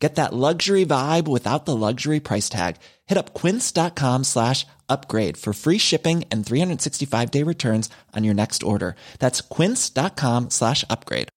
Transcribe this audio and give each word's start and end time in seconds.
Get 0.00 0.14
that 0.14 0.32
luxury 0.32 0.86
vibe 0.86 1.28
without 1.28 1.66
the 1.66 1.76
luxury 1.76 2.20
price 2.20 2.48
tag. 2.48 2.76
Hit 3.06 3.18
up 3.18 3.34
quince.com 3.34 4.24
slash 4.24 4.66
upgrade 4.88 5.36
for 5.36 5.52
free 5.52 5.78
shipping 5.78 6.24
and 6.32 6.44
365 6.44 7.30
day 7.30 7.42
returns 7.44 7.90
on 8.16 8.24
your 8.24 8.34
next 8.34 8.62
order. 8.62 8.94
That's 9.18 9.42
quince.com 9.42 10.48
slash 10.48 10.84
upgrade. 10.88 11.28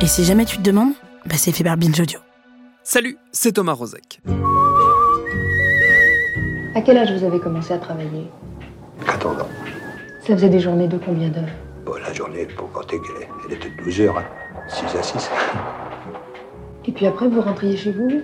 Et 0.00 0.06
si 0.06 0.24
jamais 0.24 0.44
tu 0.44 0.58
te 0.58 0.62
demandes, 0.62 0.92
bah 1.24 1.36
c'est 1.38 1.52
fait 1.52 1.64
par 1.64 1.78
Binge 1.78 1.98
Audio. 1.98 2.20
Salut, 2.82 3.16
c'est 3.32 3.52
Thomas 3.52 3.72
Rozek. 3.72 4.20
À 6.74 6.82
quel 6.82 6.98
âge 6.98 7.10
vous 7.16 7.24
avez 7.24 7.40
commencé 7.40 7.72
à 7.72 7.78
travailler? 7.78 8.26
14 9.06 9.40
ans. 9.40 9.48
Ça 10.26 10.34
faisait 10.34 10.50
des 10.50 10.60
journées 10.60 10.88
de 10.88 10.98
combien 10.98 11.30
d'heures? 11.30 11.48
Bon, 11.84 11.94
la 12.00 12.12
journée, 12.12 12.46
pour 12.46 12.72
compter 12.72 12.98
qu'elle 13.00 13.28
elle 13.46 13.52
était 13.52 13.68
de 13.68 13.84
12 13.84 14.00
heures, 14.00 14.18
hein. 14.18 14.24
6 14.68 14.96
à 14.96 15.02
6. 15.02 15.30
Et 16.86 16.92
puis 16.92 17.06
après, 17.06 17.28
vous 17.28 17.40
rentriez 17.42 17.76
chez 17.76 17.92
vous? 17.92 18.22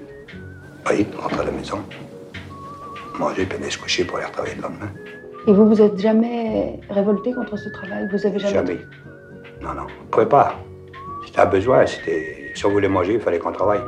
Oui, 0.89 1.07
on 1.19 1.23
rentre 1.23 1.41
à 1.41 1.45
la 1.45 1.51
maison, 1.51 1.79
manger, 3.19 3.45
puis 3.45 3.59
aller 3.59 3.71
se 3.71 3.79
coucher 3.79 4.05
pour 4.05 4.17
aller 4.17 4.27
retravailler 4.27 4.55
le 4.57 4.63
lendemain. 4.63 4.91
Et 5.47 5.53
vous 5.53 5.69
vous 5.69 5.81
êtes 5.83 5.99
jamais 5.99 6.81
révolté 6.89 7.35
contre 7.35 7.59
ce 7.59 7.69
travail? 7.69 8.09
Vous 8.11 8.27
avez 8.27 8.39
jamais... 8.39 8.55
Jamais. 8.55 8.79
Non, 9.61 9.75
non, 9.75 9.83
on 9.83 10.05
ne 10.05 10.11
pouvait 10.11 10.27
pas. 10.27 10.55
C'était 11.27 11.41
un 11.41 11.47
besoin, 11.47 11.87
c'était... 11.87 12.53
Si 12.55 12.65
on 12.65 12.71
voulait 12.71 12.89
manger, 12.89 13.15
il 13.15 13.21
fallait 13.21 13.39
qu'on 13.39 13.53
travaille. 13.53 13.81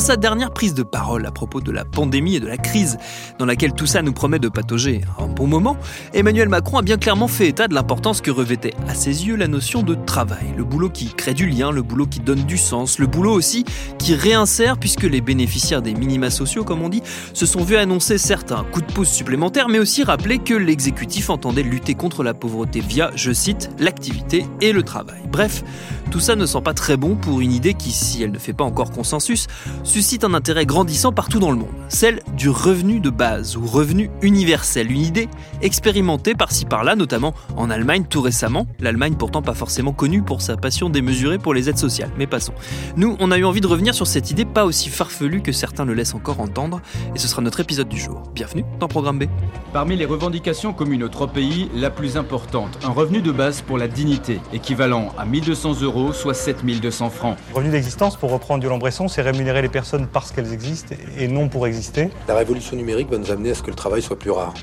Sa 0.00 0.16
dernière 0.16 0.50
prise 0.50 0.72
de 0.72 0.82
parole 0.82 1.26
à 1.26 1.30
propos 1.30 1.60
de 1.60 1.70
la 1.70 1.84
pandémie 1.84 2.36
et 2.36 2.40
de 2.40 2.46
la 2.46 2.56
crise 2.56 2.96
dans 3.38 3.44
laquelle 3.44 3.74
tout 3.74 3.86
ça 3.86 4.00
nous 4.00 4.14
promet 4.14 4.38
de 4.38 4.48
patauger 4.48 5.02
un 5.18 5.26
bon 5.26 5.46
moment, 5.46 5.76
Emmanuel 6.14 6.48
Macron 6.48 6.78
a 6.78 6.82
bien 6.82 6.96
clairement 6.96 7.28
fait 7.28 7.48
état 7.48 7.68
de 7.68 7.74
l'importance 7.74 8.22
que 8.22 8.30
revêtait 8.30 8.72
à 8.88 8.94
ses 8.94 9.26
yeux 9.26 9.36
la 9.36 9.46
notion 9.46 9.82
de 9.82 9.94
travail, 9.94 10.54
le 10.56 10.64
boulot 10.64 10.88
qui 10.88 11.12
crée 11.12 11.34
du 11.34 11.46
lien, 11.46 11.70
le 11.70 11.82
boulot 11.82 12.06
qui 12.06 12.20
donne 12.20 12.44
du 12.44 12.56
sens, 12.56 12.98
le 12.98 13.06
boulot 13.06 13.32
aussi 13.32 13.64
qui 13.98 14.14
réinsère 14.14 14.78
puisque 14.78 15.02
les 15.02 15.20
bénéficiaires 15.20 15.82
des 15.82 15.92
minima 15.92 16.30
sociaux, 16.30 16.64
comme 16.64 16.82
on 16.82 16.88
dit, 16.88 17.02
se 17.34 17.44
sont 17.44 17.62
vus 17.62 17.76
annoncer 17.76 18.16
certains 18.16 18.64
coups 18.72 18.86
de 18.86 18.92
pouce 18.92 19.10
supplémentaires, 19.10 19.68
mais 19.68 19.78
aussi 19.78 20.02
rappeler 20.02 20.38
que 20.38 20.54
l'exécutif 20.54 21.28
entendait 21.28 21.62
lutter 21.62 21.94
contre 21.94 22.22
la 22.22 22.32
pauvreté 22.32 22.80
via, 22.80 23.10
je 23.16 23.32
cite, 23.32 23.70
l'activité 23.78 24.46
et 24.62 24.72
le 24.72 24.82
travail. 24.82 25.20
Bref, 25.30 25.62
tout 26.10 26.20
ça 26.20 26.34
ne 26.34 26.44
sent 26.44 26.60
pas 26.64 26.74
très 26.74 26.96
bon 26.96 27.14
pour 27.14 27.40
une 27.40 27.52
idée 27.52 27.74
qui, 27.74 27.92
si 27.92 28.22
elle 28.22 28.32
ne 28.32 28.38
fait 28.38 28.52
pas 28.52 28.64
encore 28.64 28.90
consensus, 28.90 29.46
suscite 29.90 30.22
un 30.22 30.34
intérêt 30.34 30.66
grandissant 30.66 31.10
partout 31.10 31.40
dans 31.40 31.50
le 31.50 31.56
monde, 31.56 31.74
celle 31.88 32.20
du 32.36 32.48
revenu 32.48 33.00
de 33.00 33.10
base 33.10 33.56
ou 33.56 33.66
revenu 33.66 34.08
universel, 34.22 34.88
une 34.88 35.00
idée 35.00 35.28
expérimentée 35.62 36.36
par-ci 36.36 36.64
par-là, 36.64 36.94
notamment 36.94 37.34
en 37.56 37.70
Allemagne 37.70 38.04
tout 38.08 38.20
récemment, 38.20 38.68
l'Allemagne 38.78 39.16
pourtant 39.18 39.42
pas 39.42 39.52
forcément 39.52 39.92
connue 39.92 40.22
pour 40.22 40.42
sa 40.42 40.56
passion 40.56 40.90
démesurée 40.90 41.38
pour 41.38 41.54
les 41.54 41.68
aides 41.68 41.76
sociales, 41.76 42.12
mais 42.16 42.28
passons. 42.28 42.52
Nous, 42.96 43.16
on 43.18 43.32
a 43.32 43.38
eu 43.38 43.44
envie 43.44 43.60
de 43.60 43.66
revenir 43.66 43.92
sur 43.92 44.06
cette 44.06 44.30
idée 44.30 44.44
pas 44.44 44.64
aussi 44.64 44.90
farfelue 44.90 45.42
que 45.42 45.50
certains 45.50 45.84
le 45.84 45.94
laissent 45.94 46.14
encore 46.14 46.38
entendre, 46.38 46.80
et 47.16 47.18
ce 47.18 47.26
sera 47.26 47.42
notre 47.42 47.58
épisode 47.58 47.88
du 47.88 47.98
jour. 47.98 48.22
Bienvenue 48.32 48.64
dans 48.78 48.86
Programme 48.86 49.18
B. 49.18 49.24
Parmi 49.72 49.96
les 49.96 50.06
revendications 50.06 50.72
communes 50.72 51.02
aux 51.02 51.08
trois 51.08 51.32
pays, 51.32 51.68
la 51.74 51.90
plus 51.90 52.16
importante, 52.16 52.78
un 52.84 52.92
revenu 52.92 53.22
de 53.22 53.32
base 53.32 53.60
pour 53.62 53.76
la 53.76 53.88
dignité, 53.88 54.38
équivalent 54.52 55.08
à 55.18 55.24
1200 55.24 55.82
euros, 55.82 56.12
soit 56.12 56.34
7200 56.34 57.10
francs. 57.10 57.36
Revenu 57.54 57.72
d'existence, 57.72 58.16
pour 58.16 58.30
reprendre 58.30 58.62
Yolande 58.62 58.78
Bresson, 58.78 59.08
c'est 59.08 59.22
rémunérer 59.22 59.62
les 59.62 59.68
personnes 59.68 59.79
parce 60.12 60.32
qu'elles 60.32 60.52
existent 60.52 60.94
et 61.18 61.28
non 61.28 61.48
pour 61.48 61.66
exister. 61.66 62.10
La 62.28 62.34
révolution 62.34 62.76
numérique 62.76 63.10
va 63.10 63.18
nous 63.18 63.30
amener 63.30 63.50
à 63.50 63.54
ce 63.54 63.62
que 63.62 63.70
le 63.70 63.76
travail 63.76 64.02
soit 64.02 64.18
plus 64.18 64.30
rare. 64.30 64.54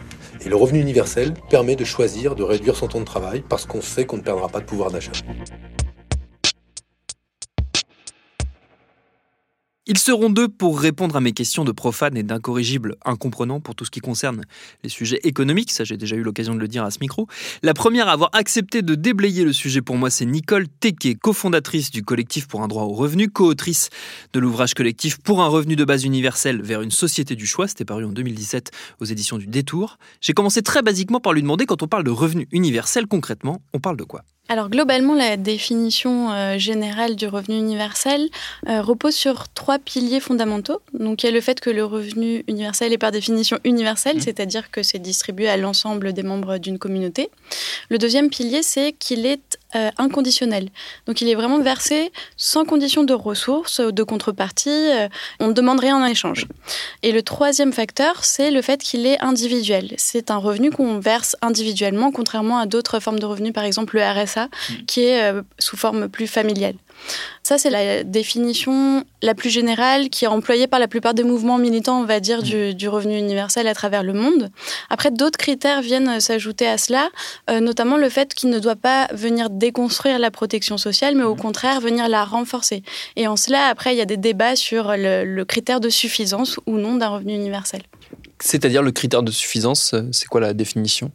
Et 0.41 0.49
le 0.49 0.55
revenu 0.55 0.79
universel 0.79 1.33
permet 1.49 1.75
de 1.75 1.83
choisir 1.83 2.35
de 2.35 2.43
réduire 2.43 2.75
son 2.75 2.87
temps 2.87 2.99
de 2.99 3.05
travail 3.05 3.43
parce 3.47 3.65
qu'on 3.65 3.81
sait 3.81 4.05
qu'on 4.05 4.17
ne 4.17 4.21
perdra 4.21 4.47
pas 4.47 4.59
de 4.59 4.65
pouvoir 4.65 4.91
d'achat. 4.91 5.11
Ils 9.89 9.97
seront 9.97 10.29
deux 10.29 10.49
pour 10.49 10.81
répondre 10.81 11.15
à 11.15 11.21
mes 11.21 11.31
questions 11.31 11.63
de 11.63 11.71
profane 11.71 12.17
et 12.17 12.23
d'incorrigible 12.23 12.97
incomprenant 13.05 13.61
pour 13.61 13.73
tout 13.73 13.85
ce 13.85 13.89
qui 13.89 14.01
concerne 14.01 14.43
les 14.83 14.89
sujets 14.89 15.21
économiques, 15.23 15.71
ça 15.71 15.85
j'ai 15.85 15.95
déjà 15.95 16.17
eu 16.17 16.23
l'occasion 16.23 16.53
de 16.53 16.59
le 16.59 16.67
dire 16.67 16.83
à 16.83 16.91
ce 16.91 16.97
micro. 16.99 17.25
La 17.63 17.73
première 17.73 18.09
à 18.09 18.11
avoir 18.11 18.29
accepté 18.33 18.81
de 18.81 18.95
déblayer 18.95 19.45
le 19.45 19.53
sujet 19.53 19.81
pour 19.81 19.95
moi, 19.95 20.09
c'est 20.09 20.25
Nicole 20.25 20.67
Tequet, 20.67 21.15
cofondatrice 21.15 21.89
du 21.89 22.03
collectif 22.03 22.49
pour 22.49 22.63
un 22.63 22.67
droit 22.67 22.83
au 22.83 22.91
revenu, 22.91 23.29
co-autrice 23.29 23.89
de 24.33 24.41
l'ouvrage 24.41 24.73
collectif 24.73 25.19
pour 25.19 25.41
un 25.41 25.47
revenu 25.47 25.77
de 25.77 25.85
base 25.85 26.03
universel 26.03 26.61
vers 26.61 26.81
une 26.81 26.91
société 26.91 27.37
du 27.37 27.45
choix, 27.45 27.69
c'était 27.69 27.85
paru 27.85 28.03
en 28.03 28.11
2017 28.11 28.71
aux 28.99 29.05
éditions 29.05 29.37
du 29.37 29.47
Détour. 29.47 29.99
J'ai 30.19 30.33
commencé 30.33 30.63
très 30.63 30.81
basiquement 30.81 31.21
par 31.21 31.31
lui 31.31 31.41
demander 31.41 31.65
quand 31.65 31.81
on 31.81 31.87
parle 31.87 32.03
de 32.03 32.11
revenu 32.11 32.49
universel 32.51 33.07
concrètement, 33.07 33.61
on 33.73 33.79
parle 33.79 33.95
de 33.95 34.03
quoi? 34.03 34.23
Alors 34.49 34.69
globalement, 34.69 35.13
la 35.13 35.35
définition 35.35 36.31
euh, 36.31 36.57
générale 36.57 37.17
du 37.17 37.27
revenu 37.27 37.57
universel 37.57 38.29
euh, 38.69 38.81
repose 38.81 39.13
sur 39.13 39.49
trois 39.49 39.77
piliers 39.77 40.21
fondamentaux. 40.21 40.81
Donc 40.93 41.23
il 41.23 41.25
y 41.25 41.29
a 41.29 41.31
le 41.33 41.41
fait 41.41 41.59
que 41.59 41.69
le 41.69 41.83
revenu 41.83 42.45
universel 42.47 42.93
est 42.93 42.97
par 42.97 43.11
définition 43.11 43.59
universel, 43.65 44.21
c'est-à-dire 44.21 44.71
que 44.71 44.83
c'est 44.83 44.99
distribué 44.99 45.49
à 45.49 45.57
l'ensemble 45.57 46.13
des 46.13 46.23
membres 46.23 46.59
d'une 46.59 46.79
communauté. 46.79 47.29
Le 47.89 47.97
deuxième 47.97 48.29
pilier, 48.29 48.63
c'est 48.63 48.93
qu'il 48.93 49.25
est 49.25 49.46
euh, 49.75 49.89
inconditionnel. 49.97 50.69
Donc 51.07 51.19
il 51.19 51.27
est 51.27 51.35
vraiment 51.35 51.59
versé 51.59 52.13
sans 52.37 52.63
condition 52.63 53.03
de 53.03 53.13
ressources, 53.13 53.81
de 53.81 54.03
contrepartie, 54.03 54.69
euh, 54.69 55.09
on 55.41 55.49
ne 55.49 55.53
demande 55.53 55.81
rien 55.81 56.01
en 56.01 56.05
échange. 56.05 56.45
Et 57.03 57.11
le 57.11 57.21
troisième 57.21 57.73
facteur, 57.73 58.23
c'est 58.23 58.49
le 58.49 58.61
fait 58.61 58.81
qu'il 58.81 59.05
est 59.05 59.21
individuel. 59.21 59.93
C'est 59.97 60.31
un 60.31 60.37
revenu 60.37 60.71
qu'on 60.71 60.99
verse 60.99 61.35
individuellement, 61.41 62.13
contrairement 62.13 62.59
à 62.59 62.65
d'autres 62.65 63.01
formes 63.01 63.19
de 63.19 63.25
revenus, 63.25 63.51
par 63.51 63.65
exemple 63.65 63.97
le 63.97 64.03
RSA, 64.03 64.47
qui 64.87 65.01
est 65.01 65.21
euh, 65.21 65.41
sous 65.59 65.75
forme 65.75 66.07
plus 66.07 66.27
familiale. 66.27 66.75
Ça, 67.43 67.57
c'est 67.57 67.69
la 67.69 68.03
définition 68.03 69.03
la 69.21 69.35
plus 69.35 69.49
générale 69.49 70.09
qui 70.09 70.25
est 70.25 70.29
employée 70.29 70.67
par 70.67 70.79
la 70.79 70.87
plupart 70.87 71.13
des 71.13 71.23
mouvements 71.23 71.57
militants, 71.57 71.99
on 72.01 72.05
va 72.05 72.21
dire, 72.21 72.41
du, 72.41 72.73
du 72.73 72.87
revenu 72.87 73.17
universel 73.17 73.67
à 73.67 73.75
travers 73.75 74.01
le 74.01 74.13
monde. 74.13 74.49
Après, 74.89 75.11
d'autres 75.11 75.37
critères 75.37 75.81
viennent 75.81 76.19
s'ajouter 76.19 76.67
à 76.67 76.77
cela, 76.79 77.09
notamment 77.47 77.97
le 77.97 78.09
fait 78.09 78.33
qu'il 78.33 78.49
ne 78.49 78.57
doit 78.57 78.75
pas 78.75 79.07
venir 79.13 79.51
déconstruire 79.57 80.19
la 80.19 80.31
protection 80.31 80.77
sociale, 80.77 81.15
mais 81.15 81.23
au 81.23 81.35
contraire 81.35 81.81
venir 81.81 82.07
la 82.07 82.23
renforcer. 82.25 82.83
Et 83.15 83.27
en 83.27 83.35
cela, 83.35 83.67
après, 83.67 83.93
il 83.93 83.97
y 83.97 84.01
a 84.01 84.05
des 84.05 84.17
débats 84.17 84.55
sur 84.55 84.93
le, 84.95 85.23
le 85.25 85.45
critère 85.45 85.79
de 85.79 85.89
suffisance 85.89 86.59
ou 86.65 86.77
non 86.77 86.95
d'un 86.95 87.09
revenu 87.09 87.33
universel. 87.33 87.81
C'est-à-dire 88.39 88.83
le 88.83 88.91
critère 88.91 89.23
de 89.23 89.31
suffisance, 89.31 89.93
euh, 89.93 90.03
c'est 90.11 90.27
quoi 90.27 90.41
la 90.41 90.53
définition? 90.53 91.11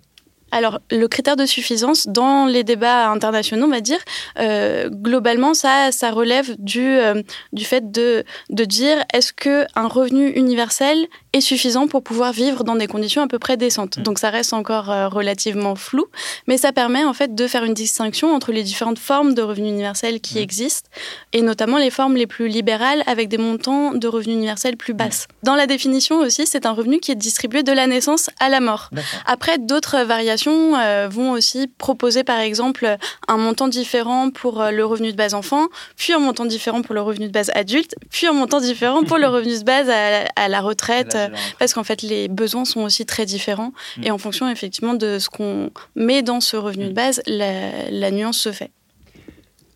Alors, 0.54 0.80
le 0.90 1.06
critère 1.08 1.36
de 1.36 1.46
suffisance, 1.46 2.06
dans 2.06 2.44
les 2.44 2.62
débats 2.62 3.10
internationaux, 3.10 3.66
on 3.66 3.70
va 3.70 3.80
dire, 3.80 3.98
euh, 4.38 4.90
globalement, 4.90 5.54
ça, 5.54 5.90
ça 5.92 6.10
relève 6.10 6.54
du, 6.58 6.86
euh, 6.86 7.22
du 7.54 7.64
fait 7.64 7.90
de, 7.90 8.22
de 8.50 8.64
dire 8.66 8.98
est-ce 9.14 9.32
qu'un 9.32 9.88
revenu 9.88 10.28
universel 10.28 11.06
est 11.32 11.40
suffisant 11.40 11.86
pour 11.86 12.02
pouvoir 12.02 12.32
vivre 12.32 12.64
dans 12.64 12.76
des 12.76 12.86
conditions 12.86 13.22
à 13.22 13.26
peu 13.26 13.38
près 13.38 13.56
décentes. 13.56 13.98
Donc, 13.98 14.18
ça 14.18 14.30
reste 14.30 14.52
encore 14.52 14.90
euh, 14.90 15.08
relativement 15.08 15.74
flou, 15.76 16.06
mais 16.46 16.58
ça 16.58 16.72
permet 16.72 17.04
en 17.04 17.12
fait 17.14 17.34
de 17.34 17.46
faire 17.46 17.64
une 17.64 17.74
distinction 17.74 18.34
entre 18.34 18.52
les 18.52 18.62
différentes 18.62 18.98
formes 18.98 19.34
de 19.34 19.42
revenus 19.42 19.70
universels 19.70 20.20
qui 20.20 20.38
existent, 20.38 20.90
et 21.32 21.42
notamment 21.42 21.78
les 21.78 21.90
formes 21.90 22.16
les 22.16 22.26
plus 22.26 22.48
libérales 22.48 23.02
avec 23.06 23.28
des 23.28 23.38
montants 23.38 23.94
de 23.94 24.08
revenus 24.08 24.36
universels 24.36 24.76
plus 24.76 24.94
basses. 24.94 25.26
Dans 25.42 25.54
la 25.54 25.66
définition 25.66 26.18
aussi, 26.18 26.46
c'est 26.46 26.66
un 26.66 26.72
revenu 26.72 27.00
qui 27.00 27.12
est 27.12 27.16
distribué 27.16 27.62
de 27.62 27.72
la 27.72 27.86
naissance 27.86 28.30
à 28.38 28.48
la 28.48 28.60
mort. 28.60 28.90
Après, 29.26 29.58
d'autres 29.58 30.02
variations 30.04 30.76
euh, 30.76 31.08
vont 31.10 31.32
aussi 31.32 31.66
proposer 31.66 32.24
par 32.24 32.38
exemple 32.38 32.96
un 33.28 33.36
montant 33.36 33.68
différent 33.68 34.30
pour 34.30 34.60
euh, 34.60 34.70
le 34.70 34.84
revenu 34.84 35.12
de 35.12 35.16
base 35.16 35.34
enfant, 35.34 35.68
puis 35.96 36.12
un 36.12 36.18
montant 36.18 36.44
différent 36.44 36.82
pour 36.82 36.94
le 36.94 37.00
revenu 37.00 37.26
de 37.28 37.32
base 37.32 37.50
adulte, 37.54 37.94
puis 38.10 38.26
un 38.26 38.32
montant 38.32 38.60
différent 38.60 39.02
pour 39.02 39.18
le 39.18 39.28
revenu 39.28 39.58
de 39.58 39.64
base 39.64 39.88
à, 39.88 40.24
à 40.36 40.48
la 40.48 40.60
retraite, 40.60 41.16
parce 41.58 41.74
qu'en 41.74 41.84
fait 41.84 42.02
les 42.02 42.28
besoins 42.28 42.64
sont 42.64 42.80
aussi 42.80 43.04
très 43.06 43.26
différents. 43.26 43.72
Et 44.02 44.10
en 44.10 44.18
fonction 44.18 44.48
effectivement 44.50 44.94
de 44.94 45.18
ce 45.18 45.28
qu'on 45.28 45.70
met 45.94 46.22
dans 46.22 46.40
ce 46.40 46.56
revenu 46.56 46.86
de 46.88 46.92
base, 46.92 47.20
la, 47.26 47.90
la 47.90 48.10
nuance 48.10 48.38
se 48.38 48.52
fait. 48.52 48.70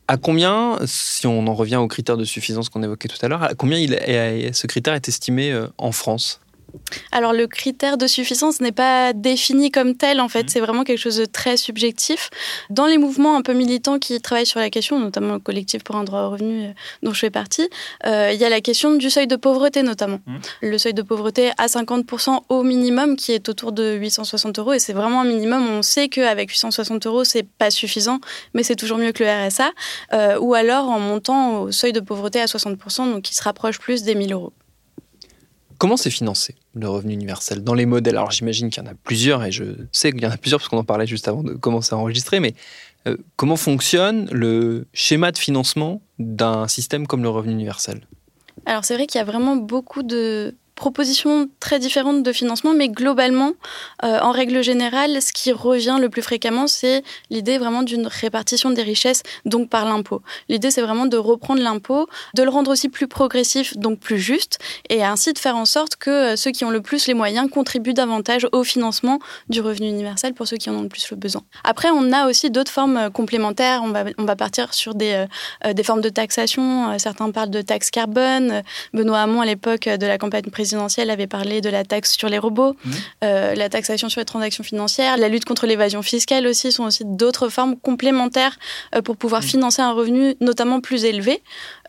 À 0.08 0.16
combien, 0.16 0.78
si 0.86 1.26
on 1.26 1.46
en 1.48 1.54
revient 1.54 1.76
au 1.76 1.88
critère 1.88 2.16
de 2.16 2.24
suffisance 2.24 2.68
qu'on 2.68 2.82
évoquait 2.84 3.08
tout 3.08 3.18
à 3.22 3.28
l'heure, 3.28 3.42
à 3.42 3.54
combien 3.54 3.76
il 3.78 3.94
est- 3.94 4.52
ce 4.52 4.68
critère 4.68 4.94
est 4.94 5.08
estimé 5.08 5.50
euh, 5.50 5.66
en 5.78 5.90
France? 5.90 6.40
Alors 7.12 7.32
le 7.32 7.46
critère 7.46 7.98
de 7.98 8.06
suffisance 8.06 8.60
n'est 8.60 8.72
pas 8.72 9.12
défini 9.12 9.70
comme 9.70 9.96
tel 9.96 10.20
en 10.20 10.28
fait, 10.28 10.44
mmh. 10.44 10.48
c'est 10.48 10.60
vraiment 10.60 10.84
quelque 10.84 10.98
chose 10.98 11.16
de 11.16 11.24
très 11.24 11.56
subjectif. 11.56 12.30
Dans 12.70 12.86
les 12.86 12.98
mouvements 12.98 13.36
un 13.36 13.42
peu 13.42 13.52
militants 13.52 13.98
qui 13.98 14.20
travaillent 14.20 14.46
sur 14.46 14.60
la 14.60 14.70
question, 14.70 14.98
notamment 14.98 15.34
le 15.34 15.38
collectif 15.38 15.82
pour 15.84 15.96
un 15.96 16.04
droit 16.04 16.22
au 16.22 16.30
revenu 16.30 16.64
euh, 16.64 16.72
dont 17.02 17.12
je 17.12 17.20
fais 17.20 17.30
partie, 17.30 17.68
euh, 18.06 18.30
il 18.32 18.40
y 18.40 18.44
a 18.44 18.48
la 18.48 18.60
question 18.60 18.94
du 18.94 19.10
seuil 19.10 19.26
de 19.26 19.36
pauvreté 19.36 19.82
notamment. 19.82 20.20
Mmh. 20.26 20.36
Le 20.62 20.78
seuil 20.78 20.94
de 20.94 21.02
pauvreté 21.02 21.50
à 21.58 21.66
50% 21.66 22.42
au 22.48 22.62
minimum 22.62 23.16
qui 23.16 23.32
est 23.32 23.48
autour 23.48 23.72
de 23.72 23.94
860 23.94 24.58
euros 24.58 24.72
et 24.72 24.78
c'est 24.78 24.92
vraiment 24.92 25.20
un 25.20 25.26
minimum. 25.26 25.68
On 25.68 25.82
sait 25.82 26.08
qu'avec 26.08 26.50
860 26.50 27.06
euros 27.06 27.24
c'est 27.24 27.44
pas 27.44 27.70
suffisant, 27.70 28.20
mais 28.54 28.62
c'est 28.62 28.76
toujours 28.76 28.98
mieux 28.98 29.12
que 29.12 29.24
le 29.24 29.30
RSA. 29.30 29.70
Euh, 30.12 30.38
ou 30.38 30.54
alors 30.54 30.88
en 30.88 31.00
montant 31.00 31.62
au 31.62 31.72
seuil 31.72 31.92
de 31.92 32.00
pauvreté 32.00 32.40
à 32.40 32.46
60%, 32.46 33.12
donc 33.12 33.22
qui 33.22 33.34
se 33.34 33.42
rapproche 33.42 33.78
plus 33.78 34.02
des 34.02 34.14
1000 34.14 34.32
euros. 34.32 34.52
Comment 35.78 35.96
c'est 35.96 36.10
financé 36.10 36.54
le 36.74 36.88
revenu 36.88 37.14
universel 37.14 37.62
dans 37.62 37.74
les 37.74 37.86
modèles? 37.86 38.16
Alors 38.16 38.30
j'imagine 38.30 38.70
qu'il 38.70 38.82
y 38.82 38.86
en 38.86 38.90
a 38.90 38.94
plusieurs 38.94 39.44
et 39.44 39.52
je 39.52 39.64
sais 39.92 40.12
qu'il 40.12 40.22
y 40.22 40.26
en 40.26 40.30
a 40.30 40.36
plusieurs 40.36 40.60
parce 40.60 40.68
qu'on 40.68 40.78
en 40.78 40.84
parlait 40.84 41.06
juste 41.06 41.28
avant 41.28 41.42
de 41.42 41.52
commencer 41.54 41.94
à 41.94 41.98
enregistrer, 41.98 42.40
mais 42.40 42.54
euh, 43.06 43.16
comment 43.36 43.56
fonctionne 43.56 44.28
le 44.32 44.86
schéma 44.92 45.32
de 45.32 45.38
financement 45.38 46.02
d'un 46.18 46.66
système 46.68 47.06
comme 47.06 47.22
le 47.22 47.28
revenu 47.28 47.52
universel? 47.52 48.06
Alors 48.64 48.84
c'est 48.84 48.94
vrai 48.94 49.06
qu'il 49.06 49.18
y 49.18 49.22
a 49.22 49.24
vraiment 49.24 49.56
beaucoup 49.56 50.02
de 50.02 50.54
propositions 50.76 51.48
très 51.58 51.78
différentes 51.78 52.22
de 52.22 52.32
financement, 52.32 52.72
mais 52.74 52.88
globalement, 52.88 53.52
euh, 54.04 54.20
en 54.20 54.30
règle 54.30 54.62
générale, 54.62 55.20
ce 55.20 55.32
qui 55.32 55.50
revient 55.50 55.96
le 55.98 56.08
plus 56.08 56.22
fréquemment, 56.22 56.66
c'est 56.66 57.02
l'idée 57.30 57.58
vraiment 57.58 57.82
d'une 57.82 58.06
répartition 58.06 58.70
des 58.70 58.82
richesses, 58.82 59.22
donc 59.46 59.70
par 59.70 59.86
l'impôt. 59.86 60.22
L'idée, 60.48 60.70
c'est 60.70 60.82
vraiment 60.82 61.06
de 61.06 61.16
reprendre 61.16 61.62
l'impôt, 61.62 62.06
de 62.34 62.42
le 62.42 62.50
rendre 62.50 62.70
aussi 62.70 62.88
plus 62.90 63.08
progressif, 63.08 63.76
donc 63.76 63.98
plus 63.98 64.18
juste, 64.18 64.58
et 64.90 65.02
ainsi 65.02 65.32
de 65.32 65.38
faire 65.38 65.56
en 65.56 65.64
sorte 65.64 65.96
que 65.96 66.10
euh, 66.10 66.36
ceux 66.36 66.50
qui 66.50 66.64
ont 66.64 66.70
le 66.70 66.82
plus 66.82 67.06
les 67.06 67.14
moyens 67.14 67.50
contribuent 67.50 67.94
davantage 67.94 68.46
au 68.52 68.62
financement 68.62 69.18
du 69.48 69.62
revenu 69.62 69.88
universel 69.88 70.34
pour 70.34 70.46
ceux 70.46 70.58
qui 70.58 70.68
en 70.68 70.74
ont 70.74 70.82
le 70.82 70.88
plus 70.88 71.10
le 71.10 71.16
besoin. 71.16 71.42
Après, 71.64 71.88
on 71.90 72.12
a 72.12 72.28
aussi 72.28 72.50
d'autres 72.50 72.70
formes 72.70 72.98
euh, 72.98 73.10
complémentaires. 73.10 73.82
On 73.82 74.24
va, 74.24 74.36
partir 74.36 74.74
sur 74.74 74.94
des, 74.94 75.24
des 75.72 75.82
formes 75.82 76.02
de 76.02 76.10
taxation. 76.10 76.98
Certains 76.98 77.30
parlent 77.30 77.50
de 77.50 77.62
taxe 77.62 77.90
carbone. 77.90 78.62
Benoît 78.92 79.20
Hamon, 79.20 79.40
à 79.40 79.46
l'époque 79.46 79.88
de 79.88 80.06
la 80.06 80.18
campagne 80.18 80.42
présidentielle, 80.42 80.65
présidentielle 80.66 81.10
avait 81.10 81.28
parlé 81.28 81.60
de 81.60 81.70
la 81.70 81.84
taxe 81.84 82.16
sur 82.16 82.28
les 82.28 82.38
robots, 82.38 82.72
mmh. 82.72 82.90
euh, 83.22 83.54
la 83.54 83.68
taxation 83.68 84.08
sur 84.08 84.20
les 84.20 84.24
transactions 84.24 84.64
financières, 84.64 85.16
la 85.16 85.28
lutte 85.28 85.44
contre 85.44 85.64
l'évasion 85.64 86.02
fiscale 86.02 86.44
aussi 86.44 86.72
sont 86.72 86.82
aussi 86.82 87.04
d'autres 87.04 87.48
formes 87.48 87.76
complémentaires 87.76 88.58
euh, 88.96 89.00
pour 89.00 89.16
pouvoir 89.16 89.42
mmh. 89.42 89.52
financer 89.54 89.82
un 89.82 89.92
revenu 89.92 90.34
notamment 90.40 90.80
plus 90.80 91.04
élevé. 91.04 91.40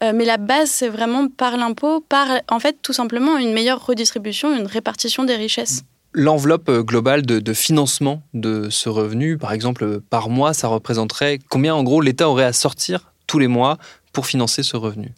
Euh, 0.04 0.12
mais 0.14 0.26
la 0.26 0.38
base, 0.38 0.70
c'est 0.70 0.90
vraiment 0.90 1.28
par 1.28 1.58
l'impôt, 1.58 2.02
par 2.02 2.28
en 2.52 2.60
fait 2.60 2.78
tout 2.84 2.94
simplement 2.94 3.38
une 3.40 3.52
meilleure 3.52 3.84
redistribution, 3.84 4.56
une 4.56 4.68
répartition 4.68 5.24
des 5.24 5.36
richesses. 5.36 5.82
L'enveloppe 6.14 6.70
globale 6.82 7.26
de, 7.26 7.40
de, 7.40 7.54
financement 7.54 8.22
de 8.36 8.70
ce 8.70 8.90
revenu, 8.90 9.40
par 9.40 9.54
exemple, 9.54 10.02
par 10.02 10.30
mois, 10.30 10.54
ça 10.54 10.68
représenterait 10.68 11.40
combien 11.50 11.74
en 11.74 11.82
gros 11.82 12.00
l'État 12.00 12.30
aurait 12.30 12.46
à 12.46 12.54
sortir 12.54 13.12
tous 13.26 13.40
les 13.40 13.48
mois 13.48 13.80
pour 14.14 14.28
financer 14.28 14.62
ce 14.62 14.78
revenu? 14.78 15.14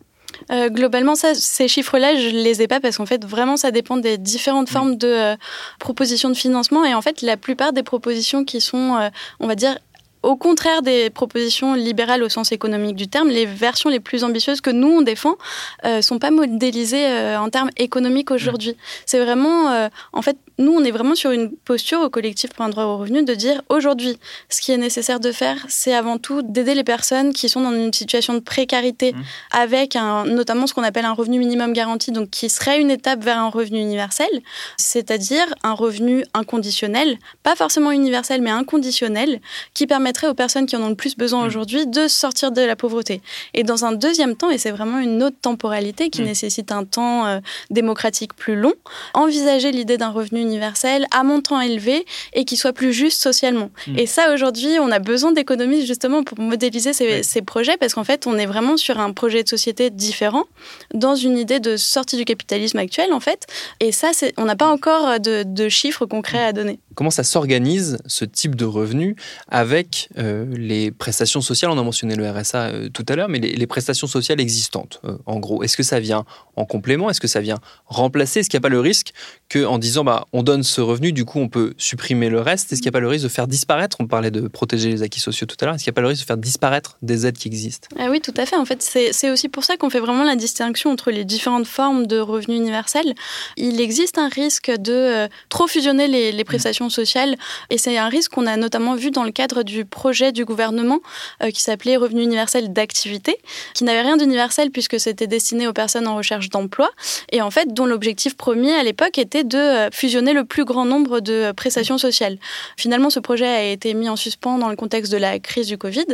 Euh, 0.51 0.69
globalement, 0.69 1.15
ça, 1.15 1.33
ces 1.35 1.67
chiffres-là, 1.67 2.15
je 2.15 2.29
ne 2.29 2.41
les 2.41 2.61
ai 2.61 2.67
pas 2.67 2.79
parce 2.79 2.97
qu'en 2.97 3.05
fait, 3.05 3.25
vraiment, 3.25 3.57
ça 3.57 3.71
dépend 3.71 3.97
des 3.97 4.17
différentes 4.17 4.69
formes 4.69 4.95
de 4.95 5.07
euh, 5.07 5.35
propositions 5.79 6.29
de 6.29 6.35
financement. 6.35 6.85
Et 6.85 6.93
en 6.93 7.01
fait, 7.01 7.21
la 7.21 7.37
plupart 7.37 7.73
des 7.73 7.83
propositions 7.83 8.45
qui 8.45 8.61
sont, 8.61 8.95
euh, 8.95 9.09
on 9.39 9.47
va 9.47 9.55
dire, 9.55 9.77
au 10.23 10.35
contraire 10.35 10.81
des 10.81 11.09
propositions 11.09 11.73
libérales 11.73 12.23
au 12.23 12.29
sens 12.29 12.51
économique 12.51 12.95
du 12.95 13.07
terme, 13.07 13.29
les 13.29 13.45
versions 13.45 13.89
les 13.89 13.99
plus 13.99 14.23
ambitieuses 14.23 14.61
que 14.61 14.69
nous 14.69 14.89
on 14.89 15.01
défend 15.01 15.35
ne 15.83 16.01
sont 16.01 16.19
pas 16.19 16.31
modélisées 16.31 17.07
en 17.37 17.49
termes 17.49 17.69
économiques 17.77 18.31
aujourd'hui. 18.31 18.75
C'est 19.05 19.19
vraiment, 19.19 19.89
en 20.13 20.21
fait, 20.21 20.37
nous, 20.59 20.73
on 20.73 20.83
est 20.83 20.91
vraiment 20.91 21.15
sur 21.15 21.31
une 21.31 21.55
posture 21.55 22.01
au 22.01 22.09
collectif 22.09 22.51
pour 22.51 22.65
un 22.65 22.69
droit 22.69 22.83
au 22.83 22.97
revenu 22.97 23.23
de 23.23 23.33
dire 23.33 23.61
aujourd'hui, 23.69 24.17
ce 24.49 24.59
qui 24.59 24.73
est 24.73 24.77
nécessaire 24.77 25.21
de 25.21 25.31
faire, 25.31 25.65
c'est 25.69 25.93
avant 25.93 26.17
tout 26.17 26.41
d'aider 26.41 26.75
les 26.75 26.83
personnes 26.83 27.33
qui 27.33 27.47
sont 27.47 27.61
dans 27.61 27.71
une 27.71 27.93
situation 27.93 28.33
de 28.33 28.39
précarité 28.39 29.13
mmh. 29.13 29.21
avec 29.51 29.95
un, 29.95 30.25
notamment 30.25 30.67
ce 30.67 30.73
qu'on 30.73 30.83
appelle 30.83 31.05
un 31.05 31.13
revenu 31.13 31.39
minimum 31.39 31.71
garanti, 31.71 32.11
donc 32.11 32.29
qui 32.29 32.49
serait 32.49 32.81
une 32.81 32.91
étape 32.91 33.23
vers 33.23 33.37
un 33.37 33.49
revenu 33.49 33.79
universel, 33.79 34.27
c'est-à-dire 34.75 35.45
un 35.63 35.73
revenu 35.73 36.25
inconditionnel, 36.33 37.17
pas 37.41 37.55
forcément 37.55 37.91
universel, 37.91 38.41
mais 38.41 38.51
inconditionnel, 38.51 39.39
qui 39.73 39.87
permettrait 40.09 40.27
aux 40.27 40.33
personnes 40.33 40.65
qui 40.65 40.75
en 40.75 40.81
ont 40.81 40.89
le 40.89 40.95
plus 40.95 41.15
besoin 41.15 41.43
mmh. 41.43 41.47
aujourd'hui 41.47 41.87
de 41.87 42.07
sortir 42.07 42.51
de 42.51 42.61
la 42.61 42.75
pauvreté. 42.75 43.21
Et 43.53 43.63
dans 43.63 43.85
un 43.85 43.91
deuxième 43.91 44.35
temps, 44.35 44.49
et 44.49 44.57
c'est 44.57 44.71
vraiment 44.71 44.97
une 44.97 45.21
autre 45.21 45.37
temporalité 45.39 46.09
qui 46.09 46.21
mmh. 46.21 46.25
nécessite 46.25 46.71
un 46.71 46.83
temps 46.83 47.27
euh, 47.27 47.39
démocratique 47.69 48.33
plus 48.33 48.55
long, 48.55 48.73
envisager 49.13 49.71
l'idée 49.71 49.97
d'un 49.97 50.09
revenu 50.09 50.41
universel 50.41 51.05
à 51.11 51.23
montant 51.23 51.61
élevé 51.61 52.05
et 52.33 52.43
qui 52.43 52.57
soit 52.57 52.73
plus 52.73 52.91
juste 52.91 53.21
socialement. 53.21 53.69
Mm. 53.87 53.99
Et 53.99 54.07
ça, 54.07 54.33
aujourd'hui, 54.33 54.79
on 54.79 54.91
a 54.91 54.99
besoin 54.99 55.31
d'économistes 55.31 55.85
justement 55.85 56.23
pour 56.23 56.39
modéliser 56.39 56.93
ces, 56.93 57.21
ces 57.23 57.41
projets 57.41 57.77
parce 57.77 57.93
qu'en 57.93 58.03
fait, 58.03 58.25
on 58.25 58.37
est 58.37 58.47
vraiment 58.47 58.77
sur 58.77 58.99
un 58.99 59.13
projet 59.13 59.43
de 59.43 59.49
société 59.49 59.89
différent 59.89 60.45
dans 60.93 61.15
une 61.15 61.37
idée 61.37 61.59
de 61.59 61.77
sortie 61.77 62.17
du 62.17 62.25
capitalisme 62.25 62.79
actuel, 62.79 63.13
en 63.13 63.19
fait. 63.19 63.45
Et 63.79 63.91
ça, 63.91 64.09
on 64.37 64.45
n'a 64.45 64.55
pas 64.55 64.67
encore 64.67 65.19
de, 65.19 65.43
de, 65.43 65.69
chiffres 65.69 66.05
concrets 66.05 66.43
à 66.43 66.53
donner. 66.53 66.79
Comment 66.99 67.11
ça 67.11 67.23
s'organise, 67.23 67.97
ce 68.07 68.25
type 68.25 68.55
de 68.55 68.65
revenu, 68.65 69.15
avec 69.47 70.09
euh, 70.17 70.45
les 70.49 70.91
prestations 70.91 71.39
sociales 71.39 71.71
On 71.71 71.77
a 71.77 71.81
mentionné 71.81 72.17
le 72.17 72.29
RSA 72.29 72.63
euh, 72.63 72.89
tout 72.89 73.05
à 73.07 73.15
l'heure, 73.15 73.29
mais 73.29 73.39
les, 73.39 73.67
prestations 73.67 74.05
sociales 74.05 74.41
existantes, 74.41 74.99
euh, 75.05 75.15
en 75.25 75.39
gros. 75.39 75.63
Est-ce 75.63 75.77
que 75.77 75.83
ça 75.83 76.01
vient 76.01 76.25
en 76.57 76.65
complément? 76.65 77.09
Est-ce 77.09 77.21
que 77.21 77.29
ça 77.29 77.39
vient 77.39 77.59
remplacer? 77.85 78.41
Est-ce 78.41 78.49
qu'il 78.49 78.57
n'y 78.57 78.63
a 78.63 78.67
pas 78.67 78.75
le 78.75 78.81
risque 78.81 79.13
qu'en 79.49 79.77
disant, 79.77 80.03
bah, 80.03 80.27
on 80.33 80.43
donne 80.43 80.63
ce 80.63 80.81
revenu, 80.81 81.13
du 81.13 81.23
coup, 81.23 81.39
on 81.39 81.47
peut 81.47 81.73
supprimer 81.77 82.27
le 82.27 82.41
reste? 82.41 82.73
Est-ce 82.73 82.81
qu'il 82.81 82.87
n'y 82.87 82.95
a 82.95 82.97
pas 82.97 82.99
le 82.99 83.07
risque 83.07 83.23
de 83.23 83.29
faire 83.29 83.47
disparaître? 83.47 83.95
On 84.01 84.07
parlait 84.07 84.29
de 84.29 84.49
protéger 84.49 84.89
les 84.89 85.01
acquis 85.01 85.21
sociaux 85.21 85.47
tout 85.47 85.55
à 85.61 85.67
l'heure. 85.67 85.75
Est-ce 85.75 85.85
qu'il 85.85 85.91
n'y 85.91 85.95
a 85.95 85.99
pas 85.99 86.01
le 86.01 86.07
risque 86.07 86.23
de 86.23 86.27
faire 86.27 86.35
disparaître 86.35 86.97
des 87.01 87.25
aides 87.25 87.37
qui 87.37 87.47
existent? 87.47 87.87
Ah 87.97 88.07
Oui, 88.09 88.19
tout 88.19 88.33
à 88.35 88.45
fait. 88.45 88.57
En 88.57 88.65
fait, 88.65 88.81
c'est 88.81 89.31
aussi 89.31 89.47
pour 89.47 89.63
ça 89.63 89.77
qu'on 89.77 89.89
fait 89.89 90.01
vraiment 90.01 90.25
la 90.25 90.35
distinction 90.35 90.91
entre 90.91 91.11
les 91.11 91.23
différentes 91.23 91.65
formes 91.65 92.07
de 92.07 92.19
revenus 92.19 92.59
universels. 92.59 93.15
Il 93.55 93.79
existe 93.79 94.17
un 94.17 94.27
risque 94.27 94.69
de 94.69 95.29
trop 95.47 95.67
fusionner 95.67 96.09
les, 96.09 96.43
prestations 96.43 96.88
sociales 96.89 97.35
et 97.69 97.77
c'est 97.77 97.97
un 97.97 98.07
risque 98.07 98.31
qu'on 98.33 98.45
a 98.45 98.55
notamment 98.57 98.95
vu 98.95 99.11
dans 99.11 99.23
le 99.23 99.31
cadre 99.31 99.63
du 99.63 99.85
projet 99.85 100.31
du 100.31 100.45
gouvernement 100.45 100.99
euh, 101.43 101.51
qui 101.51 101.61
s'appelait 101.61 101.97
Revenu 101.97 102.21
universel 102.23 102.71
d'activité, 102.71 103.37
qui 103.73 103.83
n'avait 103.83 104.01
rien 104.01 104.17
d'universel 104.17 104.71
puisque 104.71 104.99
c'était 104.99 105.27
destiné 105.27 105.67
aux 105.67 105.73
personnes 105.73 106.07
en 106.07 106.15
recherche 106.15 106.49
d'emploi 106.49 106.89
et 107.31 107.41
en 107.41 107.51
fait 107.51 107.73
dont 107.73 107.85
l'objectif 107.85 108.37
premier 108.37 108.73
à 108.73 108.83
l'époque 108.83 109.17
était 109.17 109.43
de 109.43 109.57
euh, 109.57 109.89
fusionner 109.91 110.33
le 110.33 110.45
plus 110.45 110.65
grand 110.65 110.85
nombre 110.85 111.19
de 111.19 111.51
prestations 111.51 111.97
sociales. 111.97 112.37
Finalement, 112.77 113.09
ce 113.09 113.19
projet 113.19 113.47
a 113.47 113.63
été 113.63 113.93
mis 113.93 114.09
en 114.09 114.15
suspens 114.15 114.57
dans 114.57 114.69
le 114.69 114.75
contexte 114.75 115.11
de 115.11 115.17
la 115.17 115.39
crise 115.39 115.67
du 115.67 115.77
Covid 115.77 116.05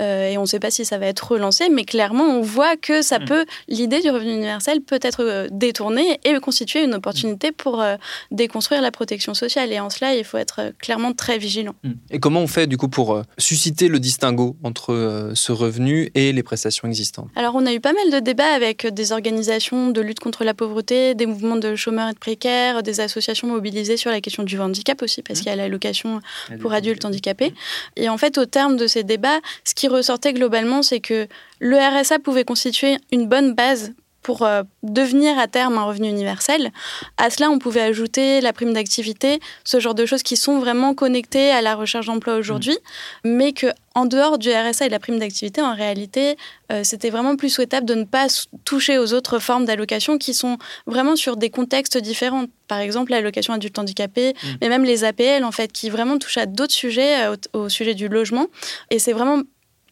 euh, 0.00 0.28
et 0.28 0.38
on 0.38 0.42
ne 0.42 0.46
sait 0.46 0.60
pas 0.60 0.70
si 0.70 0.84
ça 0.84 0.98
va 0.98 1.06
être 1.06 1.32
relancé, 1.32 1.68
mais 1.70 1.84
clairement, 1.84 2.24
on 2.24 2.40
voit 2.40 2.76
que 2.76 3.02
ça 3.02 3.18
mm. 3.18 3.24
peut, 3.24 3.44
l'idée 3.68 4.00
du 4.00 4.10
revenu 4.10 4.32
universel 4.32 4.80
peut 4.80 4.98
être 5.02 5.48
détournée 5.50 6.18
et 6.24 6.38
constituer 6.40 6.82
une 6.82 6.94
opportunité 6.94 7.52
pour 7.52 7.80
euh, 7.80 7.96
déconstruire 8.30 8.82
la 8.82 8.90
protection 8.90 9.34
sociale. 9.34 9.72
Et 9.72 9.80
en 9.80 9.90
cela, 9.90 10.16
il 10.20 10.24
faut 10.24 10.38
être 10.38 10.72
clairement 10.78 11.12
très 11.12 11.38
vigilant. 11.38 11.74
Mm. 11.84 11.92
Et 12.10 12.20
comment 12.20 12.40
on 12.40 12.46
fait 12.46 12.66
du 12.66 12.76
coup 12.76 12.88
pour 12.88 13.22
susciter 13.38 13.88
le 13.88 13.98
distinguo 13.98 14.56
entre 14.62 15.32
ce 15.34 15.52
revenu 15.52 16.10
et 16.14 16.32
les 16.32 16.42
prestations 16.42 16.88
existantes? 16.88 17.28
Alors, 17.36 17.54
on 17.54 17.66
a 17.66 17.72
eu 17.72 17.80
pas 17.80 17.92
mal 17.92 18.10
de 18.12 18.18
débats 18.24 18.54
avec 18.54 18.86
des 18.86 19.12
organisations 19.12 19.90
de 19.90 20.00
lutte 20.00 20.20
contre 20.20 20.44
la 20.44 20.54
pauvreté, 20.54 21.14
des 21.14 21.26
mouvements 21.26 21.56
de 21.56 21.74
chômeurs 21.76 22.08
et 22.08 22.12
de 22.12 22.18
précaires, 22.18 22.82
des 22.82 23.00
associations 23.00 23.48
mobilisé 23.48 23.96
sur 23.96 24.10
la 24.10 24.20
question 24.20 24.42
du 24.42 24.58
handicap 24.58 25.02
aussi, 25.02 25.22
parce 25.22 25.40
mmh. 25.40 25.42
qu'il 25.42 25.50
y 25.50 25.52
a 25.52 25.56
l'allocation 25.56 26.20
pour 26.60 26.72
adultes 26.72 27.04
handicapés. 27.04 27.54
Et 27.96 28.08
en 28.08 28.18
fait, 28.18 28.38
au 28.38 28.46
terme 28.46 28.76
de 28.76 28.86
ces 28.86 29.02
débats, 29.02 29.40
ce 29.64 29.74
qui 29.74 29.88
ressortait 29.88 30.32
globalement, 30.32 30.82
c'est 30.82 31.00
que 31.00 31.28
le 31.58 31.76
RSA 31.76 32.18
pouvait 32.18 32.44
constituer 32.44 32.96
une 33.12 33.26
bonne 33.26 33.54
base 33.54 33.92
pour 34.22 34.42
euh, 34.42 34.62
devenir 34.82 35.38
à 35.38 35.46
terme 35.46 35.78
un 35.78 35.84
revenu 35.84 36.08
universel. 36.08 36.72
À 37.16 37.30
cela, 37.30 37.50
on 37.50 37.58
pouvait 37.58 37.80
ajouter 37.80 38.40
la 38.40 38.52
prime 38.52 38.72
d'activité, 38.72 39.40
ce 39.64 39.80
genre 39.80 39.94
de 39.94 40.04
choses 40.06 40.22
qui 40.22 40.36
sont 40.36 40.58
vraiment 40.58 40.94
connectées 40.94 41.50
à 41.50 41.62
la 41.62 41.74
recherche 41.74 42.06
d'emploi 42.06 42.36
aujourd'hui, 42.36 42.76
mmh. 43.24 43.30
mais 43.30 43.52
que 43.52 43.66
en 43.94 44.06
dehors 44.06 44.38
du 44.38 44.50
RSA 44.52 44.84
et 44.84 44.88
de 44.88 44.92
la 44.92 45.00
prime 45.00 45.18
d'activité, 45.18 45.60
en 45.60 45.74
réalité, 45.74 46.36
euh, 46.70 46.84
c'était 46.84 47.10
vraiment 47.10 47.34
plus 47.34 47.48
souhaitable 47.48 47.86
de 47.86 47.94
ne 47.94 48.04
pas 48.04 48.26
toucher 48.64 48.98
aux 48.98 49.14
autres 49.14 49.40
formes 49.40 49.64
d'allocation 49.64 50.16
qui 50.16 50.32
sont 50.32 50.58
vraiment 50.86 51.16
sur 51.16 51.36
des 51.36 51.50
contextes 51.50 51.98
différents. 51.98 52.44
Par 52.68 52.78
exemple, 52.78 53.10
l'allocation 53.10 53.52
adulte 53.52 53.78
handicapé, 53.78 54.32
mmh. 54.32 54.48
mais 54.60 54.68
même 54.68 54.84
les 54.84 55.02
APL, 55.02 55.44
en 55.44 55.50
fait, 55.50 55.72
qui 55.72 55.90
vraiment 55.90 56.18
touchent 56.18 56.38
à 56.38 56.46
d'autres 56.46 56.74
sujets, 56.74 57.24
euh, 57.24 57.36
au, 57.52 57.58
au, 57.58 57.68
sujet 57.68 57.94
du 57.94 58.08
logement. 58.08 58.46
Et 58.90 58.98
c'est 58.98 59.12
vraiment 59.12 59.42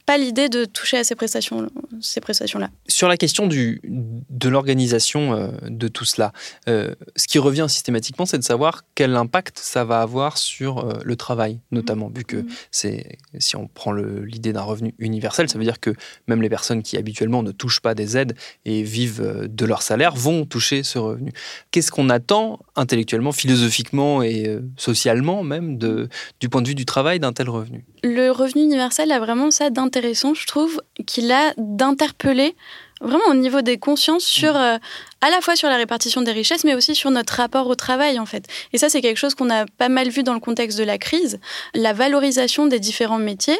pas 0.09 0.17
l'idée 0.17 0.49
de 0.49 0.65
toucher 0.65 0.97
à 0.97 1.05
ces 1.05 1.15
prestations, 1.15 1.69
ces 2.01 2.23
prestations-là. 2.23 2.71
Sur 2.89 3.09
la 3.09 3.19
question 3.19 3.47
du, 3.47 3.83
de 3.85 4.49
l'organisation 4.49 5.35
euh, 5.35 5.49
de 5.69 5.87
tout 5.87 6.07
cela, 6.07 6.33
euh, 6.67 6.95
ce 7.15 7.29
qui 7.29 7.39
revient 7.39 7.67
systématiquement, 7.69 8.25
c'est 8.25 8.39
de 8.39 8.43
savoir 8.43 8.85
quel 8.95 9.15
impact 9.15 9.59
ça 9.59 9.85
va 9.85 10.01
avoir 10.01 10.39
sur 10.39 10.79
euh, 10.79 10.95
le 11.05 11.15
travail, 11.17 11.61
notamment, 11.73 12.09
vu 12.09 12.25
que 12.25 12.37
Mhm. 12.37 12.49
c'est, 12.71 13.19
si 13.39 13.55
on 13.57 13.67
prend 13.69 13.93
l'idée 13.93 14.55
d'un 14.55 14.63
revenu 14.63 14.95
universel, 14.99 15.51
ça 15.51 15.59
veut 15.59 15.65
dire 15.65 15.79
que 15.79 15.93
même 16.27 16.41
les 16.41 16.49
personnes 16.49 16.83
qui 16.83 16.97
habituellement 16.97 17.43
ne 17.43 17.53
touchent 17.53 17.81
pas 17.81 17.95
des 17.95 18.17
aides 18.17 18.35
et 18.65 18.83
vivent 18.85 19.47
de 19.47 19.65
leur 19.67 19.83
salaire 19.83 20.15
vont 20.17 20.47
toucher 20.47 20.85
ce 20.85 20.99
revenu. 20.99 21.33
Qu'est-ce 21.71 21.91
qu'on 21.91 22.09
attend 22.09 22.61
intellectuellement, 22.77 23.33
philosophiquement 23.33 24.23
et 24.23 24.59
socialement 24.79 25.43
même 25.43 25.77
de, 25.77 26.09
du 26.41 26.49
point 26.49 26.63
de 26.63 26.69
vue 26.69 26.75
du 26.75 26.87
travail 26.87 27.21
d'un 27.21 27.35
tel 27.35 27.51
revenu? 27.51 27.85
Le 28.03 28.31
revenu 28.31 28.63
universel 28.63 29.13
a 29.13 29.19
vraiment 29.19 29.51
ça 29.51 29.69
d'intéressant, 29.69 29.98
je 30.03 30.47
trouve, 30.47 30.81
qu'il 31.07 31.31
a 31.33 31.53
d'interpeller 31.57 32.55
vraiment 33.01 33.27
au 33.29 33.35
niveau 33.35 33.63
des 33.63 33.79
consciences 33.79 34.25
sur 34.25 34.57
euh, 34.57 34.77
à 35.21 35.31
la 35.31 35.41
fois 35.41 35.57
sur 35.57 35.69
la 35.69 35.77
répartition 35.77 36.21
des 36.23 36.33
richesses 36.33 36.65
mais 36.65 36.75
aussi 36.75 36.95
sur 36.95 37.11
notre 37.11 37.35
rapport 37.35 37.67
au 37.69 37.75
travail 37.75 38.19
en 38.19 38.27
fait. 38.27 38.47
Et 38.73 38.79
ça 38.79 38.89
c'est 38.89 39.01
quelque 39.01 39.19
chose 39.19 39.35
qu'on 39.35 39.51
a 39.51 39.67
pas 39.67 39.89
mal 39.89 40.09
vu 40.09 40.23
dans 40.23 40.35
le 40.35 40.41
contexte 40.41 40.79
de 40.79 40.85
la 40.85 40.99
crise, 40.99 41.39
la 41.75 41.93
valorisation 41.93 42.67
des 42.67 42.81
différents 42.81 43.19
métiers 43.19 43.59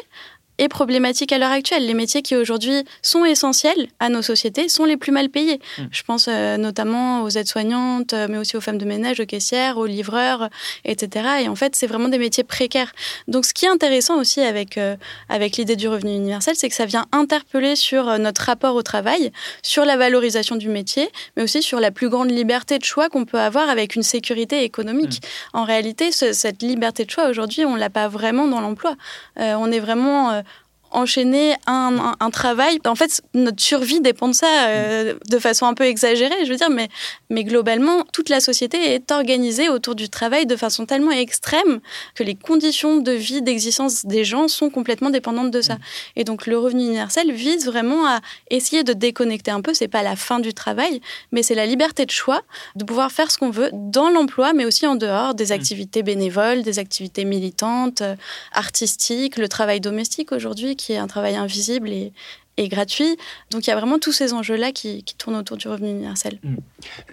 est 0.59 0.67
problématique 0.67 1.31
à 1.31 1.37
l'heure 1.39 1.51
actuelle. 1.51 1.85
Les 1.87 1.93
métiers 1.95 2.21
qui 2.21 2.35
aujourd'hui 2.35 2.83
sont 3.01 3.25
essentiels 3.25 3.87
à 3.99 4.09
nos 4.09 4.21
sociétés 4.21 4.69
sont 4.69 4.85
les 4.85 4.97
plus 4.97 5.11
mal 5.11 5.29
payés. 5.29 5.59
Mm. 5.77 5.83
Je 5.91 6.03
pense 6.03 6.27
euh, 6.29 6.57
notamment 6.57 7.23
aux 7.23 7.29
aides-soignantes, 7.29 8.13
euh, 8.13 8.27
mais 8.29 8.37
aussi 8.37 8.55
aux 8.57 8.61
femmes 8.61 8.77
de 8.77 8.85
ménage, 8.85 9.19
aux 9.19 9.25
caissières, 9.25 9.77
aux 9.77 9.85
livreurs, 9.87 10.49
etc. 10.85 11.25
Et 11.43 11.47
en 11.47 11.55
fait, 11.55 11.75
c'est 11.75 11.87
vraiment 11.87 12.09
des 12.09 12.17
métiers 12.19 12.43
précaires. 12.43 12.91
Donc, 13.27 13.45
ce 13.45 13.53
qui 13.53 13.65
est 13.65 13.69
intéressant 13.69 14.17
aussi 14.19 14.41
avec, 14.41 14.77
euh, 14.77 14.95
avec 15.29 15.57
l'idée 15.57 15.75
du 15.75 15.87
revenu 15.87 16.13
universel, 16.13 16.53
c'est 16.55 16.69
que 16.69 16.75
ça 16.75 16.85
vient 16.85 17.05
interpeller 17.11 17.75
sur 17.75 18.19
notre 18.19 18.41
rapport 18.41 18.75
au 18.75 18.83
travail, 18.83 19.31
sur 19.63 19.85
la 19.85 19.97
valorisation 19.97 20.57
du 20.57 20.69
métier, 20.69 21.09
mais 21.35 21.43
aussi 21.43 21.61
sur 21.61 21.79
la 21.79 21.91
plus 21.91 22.09
grande 22.09 22.29
liberté 22.29 22.77
de 22.77 22.83
choix 22.83 23.09
qu'on 23.09 23.25
peut 23.25 23.39
avoir 23.39 23.69
avec 23.69 23.95
une 23.95 24.03
sécurité 24.03 24.63
économique. 24.63 25.21
En 25.53 25.63
réalité, 25.63 26.11
ce- 26.11 26.33
cette 26.33 26.61
liberté 26.61 27.05
de 27.05 27.09
choix, 27.11 27.29
aujourd'hui, 27.29 27.63
on 27.65 27.75
ne 27.75 27.79
l'a 27.79 27.89
pas 27.89 28.07
vraiment 28.09 28.47
dans 28.47 28.59
l'emploi. 28.61 28.95
Euh, 29.39 29.55
on 29.57 29.71
est 29.71 29.79
vraiment... 29.79 30.43
enchaîner 30.91 31.55
un, 31.67 31.97
un- 31.99 32.15
un 32.19 32.29
travail. 32.29 32.79
En 32.85 32.95
fait, 32.95 33.21
notre 33.33 33.61
survie 33.61 34.01
dépend 34.01 34.27
de 34.27 34.33
ça, 34.33 34.67
euh, 34.67 35.15
de 35.29 35.39
façon 35.39 35.65
un 35.65 35.73
peu 35.73 35.85
exagérée, 35.85 36.45
je 36.45 36.49
veux 36.49 36.57
dire, 36.57 36.69
mais, 36.69 36.89
mais 37.29 37.43
globalement, 37.43 38.03
toute 38.13 38.29
la 38.29 38.39
société 38.39 38.77
est 38.93 39.11
organisée 39.11 39.69
autour 39.69 39.95
du 39.95 40.09
travail 40.09 40.45
de 40.45 40.55
façon 40.55 40.85
tellement 40.85 41.11
extrême 41.11 41.79
que 42.15 42.23
les 42.23 42.35
conditions 42.35 42.97
de 42.97 43.11
vie, 43.11 43.41
d'existence 43.41 44.05
des 44.05 44.23
gens 44.23 44.47
sont 44.47 44.69
complètement 44.69 45.09
dépendantes 45.09 45.51
de 45.51 45.61
ça. 45.61 45.77
Et 46.15 46.23
donc, 46.23 46.47
le 46.47 46.57
revenu 46.57 46.83
universel 46.83 47.31
vise 47.31 47.65
vraiment 47.65 48.05
à 48.07 48.19
essayer 48.49 48.83
de 48.83 48.93
déconnecter 48.93 49.51
un 49.51 49.61
peu. 49.61 49.73
C'est 49.73 49.87
pas 49.87 50.03
la 50.03 50.15
fin 50.15 50.39
du 50.39 50.53
travail, 50.53 51.01
mais 51.31 51.43
c'est 51.43 51.55
la 51.55 51.65
liberté 51.65 52.05
de 52.05 52.11
choix, 52.11 52.41
de 52.75 52.83
pouvoir 52.83 53.11
faire 53.11 53.31
ce 53.31 53.37
qu'on 53.37 53.49
veut 53.51 53.69
dans 53.73 54.09
l'emploi, 54.09 54.53
mais 54.53 54.65
aussi 54.65 54.85
en 54.87 54.95
dehors, 54.95 55.35
des 55.35 55.51
activités 55.51 56.03
bénévoles, 56.03 56.61
des 56.63 56.79
activités 56.79 57.25
militantes, 57.25 58.01
euh, 58.01 58.15
artistiques, 58.53 59.37
le 59.37 59.47
travail 59.47 59.79
domestique 59.81 60.31
aujourd'hui, 60.31 60.75
qui 60.79 60.93
est 60.93 60.97
un 60.97 61.07
travail 61.07 61.35
invisible 61.35 61.89
et, 61.89 62.13
et 62.57 62.67
gratuit. 62.69 63.17
Donc, 63.51 63.67
il 63.67 63.69
y 63.69 63.73
a 63.73 63.75
vraiment 63.77 63.99
tous 63.99 64.11
ces 64.11 64.33
enjeux-là 64.33 64.71
qui, 64.71 65.03
qui 65.03 65.15
tournent 65.15 65.35
autour 65.35 65.57
du 65.57 65.67
revenu 65.67 65.89
universel. 65.89 66.39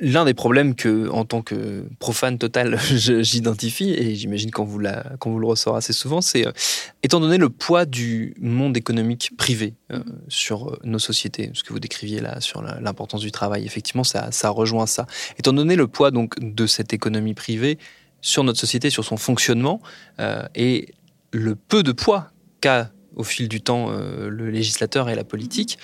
L'un 0.00 0.24
des 0.24 0.34
problèmes 0.34 0.74
que, 0.74 1.08
en 1.10 1.24
tant 1.24 1.42
que 1.42 1.84
profane 1.98 2.38
total, 2.38 2.78
j'identifie, 2.80 3.90
et 3.90 4.14
j'imagine 4.14 4.50
qu'on 4.50 4.64
vous, 4.64 4.78
la- 4.78 5.04
qu'on 5.20 5.30
vous 5.32 5.38
le 5.38 5.46
ressort 5.46 5.76
assez 5.76 5.92
souvent, 5.92 6.20
c'est, 6.20 6.46
euh, 6.46 6.52
étant 7.02 7.20
donné 7.20 7.38
le 7.38 7.48
poids 7.50 7.84
du 7.84 8.34
monde 8.40 8.76
économique 8.76 9.30
privé 9.36 9.74
euh, 9.92 10.00
sur 10.28 10.68
euh, 10.70 10.78
nos 10.84 10.98
sociétés, 10.98 11.50
ce 11.54 11.62
que 11.62 11.72
vous 11.72 11.80
décriviez 11.80 12.20
là 12.20 12.40
sur 12.40 12.62
l'importance 12.62 13.20
du 13.20 13.30
travail, 13.32 13.64
effectivement, 13.66 14.04
ça, 14.04 14.30
ça 14.32 14.50
rejoint 14.50 14.86
ça. 14.86 15.06
Étant 15.38 15.52
donné 15.52 15.76
le 15.76 15.86
poids 15.86 16.10
donc 16.10 16.34
de 16.40 16.66
cette 16.66 16.92
économie 16.92 17.34
privée 17.34 17.78
sur 18.20 18.42
notre 18.42 18.58
société, 18.58 18.90
sur 18.90 19.04
son 19.04 19.16
fonctionnement, 19.16 19.80
euh, 20.18 20.42
et 20.56 20.88
le 21.32 21.54
peu 21.54 21.82
de 21.84 21.92
poids 21.92 22.30
qu'a 22.60 22.90
au 23.16 23.24
fil 23.24 23.48
du 23.48 23.60
temps 23.60 23.88
euh, 23.90 24.28
le 24.28 24.50
législateur 24.50 25.08
et 25.08 25.14
la 25.14 25.24
politique, 25.24 25.78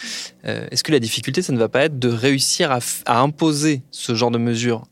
euh, 0.45 0.67
est-ce 0.71 0.85
que 0.85 0.93
la 0.93 1.01
difficulté, 1.01 1.43
ça 1.43 1.53
ne 1.53 1.59
va 1.59 1.69
pas 1.69 1.85
être 1.85 1.99
de 1.99 2.09
réussir 2.09 2.71
à, 2.71 2.81
imposer 3.23 3.83
ce 3.91 4.15
genre 4.15 4.31
de 4.31 4.39
mesures 4.39 4.85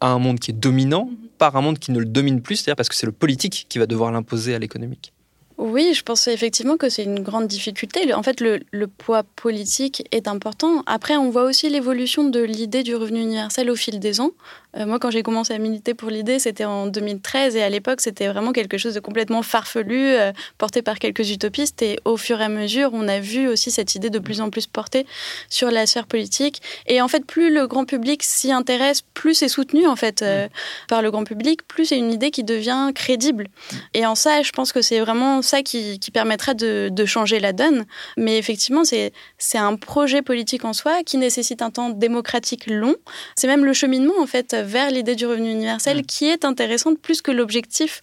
à 0.00 0.08
un 0.08 0.18
monde 0.18 0.38
qui 0.38 0.52
est 0.52 0.54
dominant 0.54 1.10
par 1.38 1.56
un 1.56 1.60
monde 1.60 1.78
qui 1.78 1.92
ne 1.92 1.98
le 1.98 2.06
domine 2.06 2.40
plus, 2.40 2.56
c'est-à-dire 2.56 2.76
parce 2.76 2.88
que 2.88 2.94
c'est 2.94 3.06
le 3.06 3.12
politique 3.12 3.66
qui 3.68 3.78
va 3.78 3.86
devoir 3.86 4.10
l'imposer 4.12 4.54
à 4.54 4.58
l'économique? 4.58 5.12
Oui, 5.56 5.92
je 5.92 6.04
pense 6.04 6.28
effectivement 6.28 6.76
que 6.76 6.88
c'est 6.88 7.02
une 7.02 7.18
grande 7.18 7.48
difficulté. 7.48 8.14
En 8.14 8.22
fait, 8.22 8.40
le, 8.40 8.60
le 8.70 8.86
poids 8.86 9.24
politique 9.24 10.06
est 10.12 10.28
important. 10.28 10.84
Après, 10.86 11.16
on 11.16 11.30
voit 11.30 11.42
aussi 11.42 11.68
l'évolution 11.68 12.22
de 12.28 12.40
l'idée 12.40 12.84
du 12.84 12.94
revenu 12.94 13.20
universel 13.20 13.68
au 13.68 13.74
fil 13.74 13.98
des 13.98 14.20
ans. 14.20 14.30
Euh, 14.76 14.84
moi, 14.84 14.98
quand 14.98 15.10
j'ai 15.10 15.22
commencé 15.22 15.54
à 15.54 15.58
militer 15.58 15.94
pour 15.94 16.10
l'idée, 16.10 16.38
c'était 16.38 16.64
en 16.64 16.86
2013 16.86 17.56
et 17.56 17.62
à 17.62 17.70
l'époque, 17.70 18.00
c'était 18.00 18.28
vraiment 18.28 18.52
quelque 18.52 18.76
chose 18.76 18.94
de 18.94 19.00
complètement 19.00 19.42
farfelu, 19.42 20.14
euh, 20.14 20.32
porté 20.58 20.82
par 20.82 20.98
quelques 20.98 21.30
utopistes. 21.30 21.80
Et 21.80 21.98
au 22.04 22.16
fur 22.16 22.40
et 22.40 22.44
à 22.44 22.48
mesure, 22.48 22.90
on 22.92 23.08
a 23.08 23.18
vu 23.18 23.48
aussi 23.48 23.70
cette 23.70 23.94
idée 23.94 24.10
de 24.10 24.18
plus 24.18 24.40
en 24.40 24.50
plus 24.50 24.66
portée 24.66 25.06
sur 25.48 25.70
la 25.70 25.86
sphère 25.86 26.06
politique. 26.06 26.60
Et 26.86 27.00
en 27.00 27.08
fait, 27.08 27.24
plus 27.24 27.52
le 27.52 27.66
grand 27.66 27.86
public 27.86 28.22
s'y 28.22 28.52
intéresse, 28.52 29.02
plus 29.14 29.34
c'est 29.34 29.48
soutenu 29.48 29.86
en 29.86 29.96
fait 29.96 30.22
euh, 30.22 30.48
par 30.88 31.00
le 31.00 31.10
grand 31.10 31.24
public, 31.24 31.66
plus 31.66 31.86
c'est 31.86 31.98
une 31.98 32.12
idée 32.12 32.30
qui 32.30 32.44
devient 32.44 32.90
crédible. 32.94 33.48
Et 33.94 34.04
en 34.04 34.14
ça, 34.14 34.42
je 34.42 34.52
pense 34.52 34.72
que 34.72 34.82
c'est 34.82 35.00
vraiment 35.00 35.40
ça 35.40 35.62
qui, 35.62 35.98
qui 35.98 36.10
permettra 36.10 36.52
de, 36.52 36.90
de 36.92 37.04
changer 37.06 37.40
la 37.40 37.54
donne. 37.54 37.86
Mais 38.18 38.36
effectivement, 38.36 38.82
c'est 38.84 39.12
un 39.58 39.76
projet 39.76 40.20
politique 40.20 40.64
en 40.66 40.74
soi 40.74 41.02
qui 41.04 41.16
nécessite 41.16 41.62
un 41.62 41.70
temps 41.70 41.88
démocratique 41.88 42.66
long. 42.66 42.96
C'est 43.34 43.46
même 43.46 43.64
le 43.64 43.72
cheminement 43.72 44.14
en 44.20 44.26
fait 44.26 44.57
vers 44.62 44.90
l'idée 44.90 45.14
du 45.14 45.26
revenu 45.26 45.50
universel 45.50 46.04
qui 46.04 46.26
est 46.26 46.44
intéressante 46.44 46.98
plus 46.98 47.22
que 47.22 47.30
l'objectif. 47.30 48.00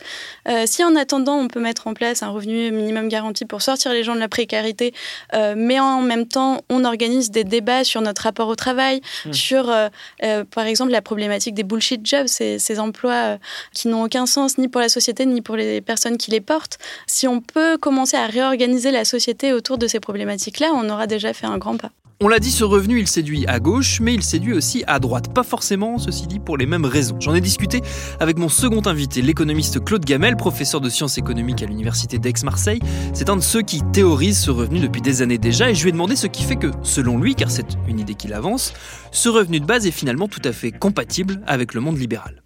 Euh, 0.48 0.64
si 0.66 0.84
en 0.84 0.96
attendant, 0.96 1.38
on 1.38 1.48
peut 1.48 1.60
mettre 1.60 1.88
en 1.88 1.94
place 1.94 2.24
un 2.24 2.30
revenu 2.30 2.72
minimum 2.72 3.08
garanti 3.10 3.46
pour 3.46 3.62
sortir 3.62 3.94
les 3.94 4.04
gens 4.04 4.16
de 4.16 4.20
la 4.20 4.28
précarité, 4.28 4.94
euh, 5.34 5.54
mais 5.58 5.80
en 5.80 6.02
même 6.02 6.28
temps, 6.28 6.62
on 6.70 6.86
organise 6.86 7.32
des 7.32 7.44
débats 7.44 7.84
sur 7.84 8.02
notre 8.02 8.24
rapport 8.24 8.48
au 8.48 8.56
travail, 8.56 9.02
Mm. 9.26 9.34
sur 9.34 9.70
euh, 9.70 10.44
par 10.46 10.66
exemple 10.66 10.92
la 10.92 11.02
problématique 11.02 11.54
des 11.54 11.64
bullshit 11.64 12.06
jobs, 12.06 12.28
ces, 12.28 12.60
ces 12.60 12.80
emplois 12.80 13.38
qui 13.74 13.88
n'ont 13.88 14.04
aucun 14.04 14.26
sens 14.26 14.58
ni 14.58 14.68
pour 14.68 14.82
la 14.82 14.90
société 14.90 15.26
ni 15.26 15.42
pour 15.42 15.56
les 15.56 15.82
personnes 15.82 16.18
qui 16.18 16.32
les 16.32 16.42
portent. 16.42 16.78
Si 17.08 17.28
on 17.28 17.42
peut 17.42 17.78
commencer 17.78 18.18
à 18.18 18.28
réorganiser 18.28 18.92
la 18.92 19.06
société 19.06 19.54
autour 19.54 19.78
de 19.78 19.88
ces 19.88 20.00
problématiques-là, 20.00 20.72
on 20.74 20.90
aura 20.90 21.08
déjà 21.08 21.34
fait 21.34 21.48
un 21.48 21.58
grand 21.58 21.78
pas. 21.78 21.92
On 22.22 22.30
l'a 22.30 22.40
dit, 22.40 22.50
ce 22.50 22.64
revenu, 22.64 22.98
il 22.98 23.10
séduit 23.10 23.46
à 23.46 23.60
gauche, 23.60 24.00
mais 24.00 24.14
il 24.14 24.24
séduit 24.24 24.54
aussi 24.54 24.86
à 24.88 25.00
droite. 25.00 25.34
Pas 25.34 25.44
forcément, 25.44 25.98
ceci 25.98 26.28
dit, 26.28 26.40
pour 26.40 26.56
les 26.56 26.66
mêmes 26.66 26.86
raisons. 26.86 27.18
J'en 27.20 27.36
ai 27.36 27.42
discuté 27.42 27.82
avec 28.22 28.38
mon 28.38 28.48
second 28.48 28.82
invité, 28.86 29.22
l'économiste 29.22 29.84
Claude 29.84 30.06
Gamel, 30.06 30.38
professeur 30.38 30.80
de 30.80 30.88
sciences 30.88 31.18
économiques 31.18 31.62
à 31.62 31.66
l'université 31.66 32.18
d'Aix-Marseille. 32.18 32.80
C'est 33.14 33.30
un 33.30 33.36
de 33.36 33.42
ceux 33.42 33.64
qui 33.64 33.82
théorise 33.92 34.40
ce 34.40 34.50
revenu 34.50 34.80
depuis 34.80 35.02
des 35.02 35.24
années 35.24 35.38
déjà, 35.38 35.70
et 35.70 35.76
je 35.76 35.84
lui 35.84 35.90
ai 35.90 35.92
demandé 35.92 36.16
ce 36.16 36.28
qui 36.28 36.44
fait 36.46 36.56
que, 36.56 36.72
selon 36.84 37.20
lui, 37.20 37.36
car 37.36 37.52
c'est 37.52 37.78
une 37.86 38.00
idée 38.00 38.16
qu'il 38.16 38.34
avance, 38.34 38.74
ce 39.12 39.28
revenu 39.28 39.60
de 39.60 39.66
base 39.66 39.86
est 39.86 39.92
finalement 39.92 40.30
tout 40.30 40.42
à 40.46 40.54
fait 40.54 40.72
compatible 40.72 41.42
avec 41.48 41.74
le 41.74 41.82
monde 41.82 41.98
libéral. 41.98 42.44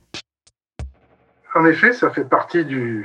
En 1.54 1.66
effet, 1.66 1.94
ça 1.94 2.10
fait 2.10 2.28
partie 2.28 2.66
de 2.66 3.04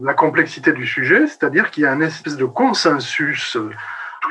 la 0.00 0.14
complexité 0.14 0.72
du 0.72 0.86
sujet, 0.86 1.26
c'est-à-dire 1.26 1.72
qu'il 1.72 1.82
y 1.82 1.86
a 1.86 1.92
un 1.92 2.00
espèce 2.00 2.36
de 2.36 2.44
consensus 2.44 3.56
euh, 3.56 3.70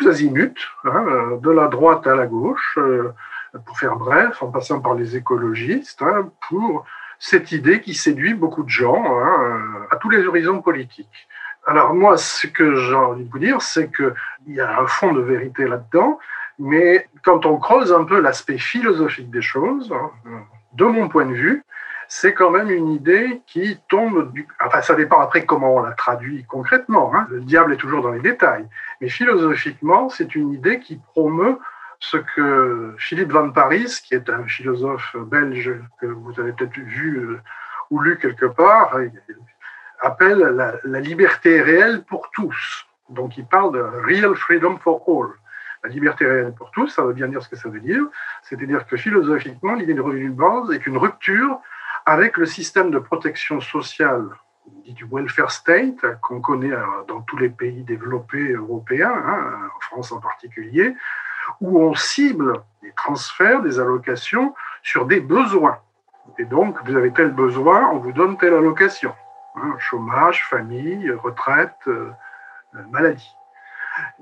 tous 0.04 0.10
azimuts, 0.10 0.54
hein, 0.86 1.06
euh, 1.08 1.38
de 1.38 1.52
la 1.52 1.68
droite 1.68 2.08
à 2.08 2.16
la 2.16 2.26
gauche, 2.26 2.78
euh, 2.78 3.14
pour 3.66 3.78
faire 3.78 3.96
bref, 3.96 4.42
en 4.42 4.52
passant 4.52 4.80
par 4.80 4.96
les 4.96 5.16
écologistes, 5.16 6.02
hein, 6.02 6.30
pour 6.50 6.86
cette 7.20 7.52
idée 7.52 7.82
qui 7.82 7.94
séduit 7.94 8.34
beaucoup 8.34 8.64
de 8.64 8.70
gens 8.70 9.04
hein, 9.06 9.36
euh, 9.40 9.88
à 9.92 9.98
tous 9.98 10.10
les 10.10 10.26
horizons 10.26 10.62
politiques. 10.62 11.28
Alors 11.66 11.94
moi, 11.94 12.18
ce 12.18 12.48
que 12.48 12.76
j'ai 12.76 12.96
envie 12.96 13.24
de 13.24 13.32
vous 13.32 13.40
dire, 13.40 13.62
c'est 13.62 13.90
qu'il 13.96 14.14
y 14.48 14.60
a 14.60 14.80
un 14.80 14.88
fond 14.88 15.14
de 15.14 15.22
vérité 15.22 15.66
là-dedans, 15.66 16.20
mais 16.60 17.08
quand 17.24 17.46
on 17.46 17.58
creuse 17.58 17.94
un 17.94 18.04
peu 18.04 18.20
l'aspect 18.20 18.58
philosophique 18.58 19.32
des 19.32 19.42
choses, 19.42 19.94
de 20.74 20.86
mon 20.86 21.08
point 21.08 21.26
de 21.26 21.34
vue, 21.34 21.64
c'est 22.16 22.36
quand 22.36 22.52
même 22.52 22.70
une 22.70 22.90
idée 22.90 23.42
qui 23.48 23.80
tombe 23.90 24.32
du... 24.34 24.48
Enfin, 24.64 24.84
ça 24.84 24.94
dépend 24.94 25.20
après 25.20 25.48
comment 25.48 25.78
on 25.78 25.82
la 25.82 25.94
traduit 25.94 26.46
concrètement. 26.48 27.12
Hein. 27.16 27.26
Le 27.32 27.42
diable 27.42 27.74
est 27.74 27.78
toujours 27.78 28.04
dans 28.04 28.12
les 28.12 28.20
détails. 28.20 28.68
Mais 29.02 29.10
philosophiquement, 29.10 30.10
c'est 30.10 30.36
une 30.36 30.54
idée 30.54 30.80
qui 30.80 30.98
promeut 30.98 31.58
ce 31.98 32.18
que 32.18 32.94
Philippe 33.00 33.32
Van 33.32 33.50
Paris, 33.50 34.00
qui 34.06 34.14
est 34.14 34.30
un 34.30 34.44
philosophe 34.44 35.16
belge 35.26 35.74
que 36.00 36.06
vous 36.06 36.40
avez 36.40 36.52
peut-être 36.54 36.78
vu 36.78 37.18
euh, 37.18 37.42
ou 37.90 38.00
lu 38.00 38.20
quelque 38.20 38.46
part, 38.46 38.96
appelle 40.00 40.38
la, 40.38 40.76
la, 40.84 41.00
liberté 41.00 41.64
réelle 41.64 42.04
pour 42.04 42.30
tous. 42.30 42.86
Donc 43.10 43.38
il 43.38 43.46
parle 43.48 43.74
de 43.74 43.82
real 43.82 44.36
freedom 44.36 44.78
for 44.78 45.04
all. 45.08 45.32
La 45.84 45.90
liberté 45.90 46.28
réelle 46.28 46.54
pour 46.54 46.70
tous, 46.70 46.90
ça 46.90 47.02
veut 47.02 47.14
bien 47.14 47.28
dire 47.28 47.42
ce 47.42 47.50
que 47.50 47.56
ça 47.56 47.70
veut 47.70 47.80
dire. 47.80 48.04
C'est-à-dire 48.44 48.86
que 48.86 48.98
philosophiquement, 48.98 49.74
l'idée 49.74 49.96
du 49.96 50.02
revenu 50.02 50.30
de 50.30 50.36
base 50.36 50.70
est 50.72 50.86
une 50.86 50.98
rupture 50.98 51.60
avec 52.06 52.38
le 52.38 52.46
système 52.46 52.92
de 52.92 53.00
protection 53.00 53.62
sociale 53.62 54.30
dit 54.86 54.94
du 54.94 55.06
welfare 55.06 55.52
state 55.52 56.20
qu'on 56.22 56.42
connaît 56.42 56.74
dans 57.08 57.22
tous 57.22 57.38
les 57.38 57.50
pays 57.50 57.84
développés 57.84 58.54
européens, 58.54 59.14
hein, 59.14 59.70
en 59.76 59.80
France 59.82 60.12
en 60.12 60.20
particulier, 60.20 60.96
où 61.62 61.82
on 61.82 61.94
cible 61.94 62.54
des 62.82 62.92
transferts, 62.94 63.62
des 63.62 63.80
allocations 63.80 64.54
sur 64.82 65.06
des 65.06 65.20
besoins. 65.20 65.80
Et 66.38 66.46
donc, 66.46 66.78
vous 66.86 66.96
avez 66.96 67.12
tel 67.12 67.32
besoin, 67.32 67.90
on 67.92 67.98
vous 67.98 68.14
donne 68.14 68.38
telle 68.38 68.54
allocation. 68.54 69.14
Hein, 69.56 69.76
chômage, 69.78 70.46
famille, 70.48 71.12
retraite, 71.12 71.76
euh, 71.88 72.10
euh, 72.76 72.80
maladie. 72.90 73.36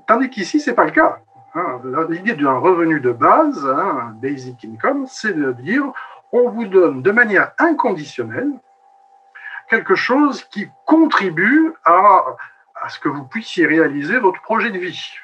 Tandis 0.06 0.28
qu'ici, 0.28 0.60
ce 0.60 0.70
n'est 0.70 0.76
pas 0.76 0.84
le 0.84 0.90
cas. 0.90 1.20
Hein. 1.54 1.80
L'idée 2.10 2.34
d'un 2.34 2.58
revenu 2.58 3.00
de 3.00 3.12
base, 3.12 3.64
hein, 3.66 4.14
basic 4.20 4.64
income, 4.64 5.06
c'est 5.08 5.32
de 5.32 5.52
dire 5.52 5.84
on 6.32 6.48
vous 6.48 6.66
donne 6.66 7.02
de 7.02 7.10
manière 7.10 7.52
inconditionnelle 7.58 8.52
quelque 9.68 9.94
chose 9.94 10.44
qui 10.44 10.68
contribue 10.86 11.72
à, 11.84 12.24
ce 12.88 12.98
que 12.98 13.08
vous 13.08 13.24
puissiez 13.24 13.66
réaliser 13.66 14.18
votre 14.18 14.40
projet 14.42 14.70
de 14.70 14.78
vie. 14.78 15.14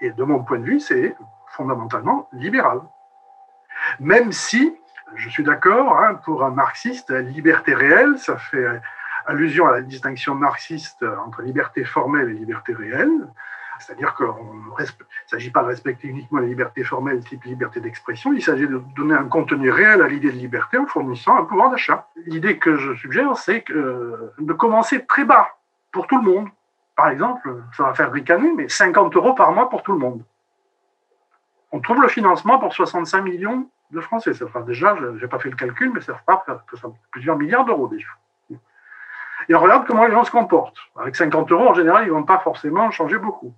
Et 0.00 0.10
de 0.10 0.24
mon 0.24 0.42
point 0.42 0.58
de 0.58 0.64
vue, 0.64 0.80
c'est 0.80 1.14
fondamentalement 1.48 2.28
libéral. 2.32 2.80
Même 4.00 4.32
si, 4.32 4.76
je 5.14 5.28
suis 5.28 5.44
d'accord, 5.44 5.98
hein, 5.98 6.14
pour 6.24 6.44
un 6.44 6.50
marxiste, 6.50 7.10
liberté 7.10 7.74
réelle, 7.74 8.18
ça 8.18 8.36
fait 8.38 8.66
allusion 9.26 9.66
à 9.66 9.72
la 9.72 9.82
distinction 9.82 10.34
marxiste 10.34 11.04
entre 11.24 11.42
liberté 11.42 11.84
formelle 11.84 12.30
et 12.30 12.34
liberté 12.34 12.72
réelle. 12.74 13.28
C'est-à-dire 13.80 14.14
qu'il 14.14 14.26
ne 14.26 14.84
s'agit 15.26 15.50
pas 15.50 15.62
de 15.62 15.68
respecter 15.68 16.08
uniquement 16.08 16.40
la 16.40 16.46
liberté 16.46 16.84
formelle, 16.84 17.24
type 17.24 17.44
liberté 17.44 17.80
d'expression, 17.80 18.32
il 18.32 18.42
s'agit 18.42 18.68
de 18.68 18.80
donner 18.96 19.14
un 19.14 19.24
contenu 19.24 19.70
réel 19.70 20.00
à 20.02 20.08
l'idée 20.08 20.30
de 20.30 20.36
liberté 20.36 20.78
en 20.78 20.86
fournissant 20.86 21.36
un 21.36 21.44
pouvoir 21.44 21.70
d'achat. 21.70 22.08
L'idée 22.26 22.58
que 22.58 22.76
je 22.76 22.94
suggère, 22.94 23.36
c'est 23.36 23.64
de 23.68 24.52
commencer 24.52 25.04
très 25.06 25.24
bas 25.24 25.48
pour 25.92 26.06
tout 26.06 26.18
le 26.18 26.24
monde. 26.24 26.48
Par 26.96 27.08
exemple, 27.08 27.62
ça 27.76 27.82
va 27.84 27.94
faire 27.94 28.12
ricaner, 28.12 28.52
mais 28.52 28.68
50 28.68 29.16
euros 29.16 29.34
par 29.34 29.52
mois 29.52 29.68
pour 29.68 29.82
tout 29.82 29.92
le 29.92 29.98
monde. 29.98 30.22
On 31.72 31.80
trouve 31.80 32.00
le 32.00 32.08
financement 32.08 32.58
pour 32.60 32.72
65 32.72 33.22
millions 33.22 33.68
de 33.90 34.00
Français. 34.00 34.32
Ça 34.32 34.46
fera 34.46 34.62
déjà, 34.62 34.94
je 34.96 35.06
n'ai 35.06 35.28
pas 35.28 35.40
fait 35.40 35.50
le 35.50 35.56
calcul, 35.56 35.90
mais 35.92 36.00
ça 36.00 36.14
fera 36.14 36.44
plusieurs 37.10 37.36
milliards 37.36 37.64
d'euros 37.64 37.88
déjà. 37.88 38.08
Et 39.48 39.54
on 39.54 39.60
regarde 39.60 39.86
comment 39.86 40.06
les 40.06 40.12
gens 40.12 40.24
se 40.24 40.30
comportent. 40.30 40.78
Avec 40.96 41.16
50 41.16 41.50
euros, 41.50 41.68
en 41.68 41.74
général, 41.74 42.04
ils 42.04 42.08
ne 42.08 42.12
vont 42.12 42.22
pas 42.22 42.38
forcément 42.38 42.90
changer 42.92 43.18
beaucoup. 43.18 43.52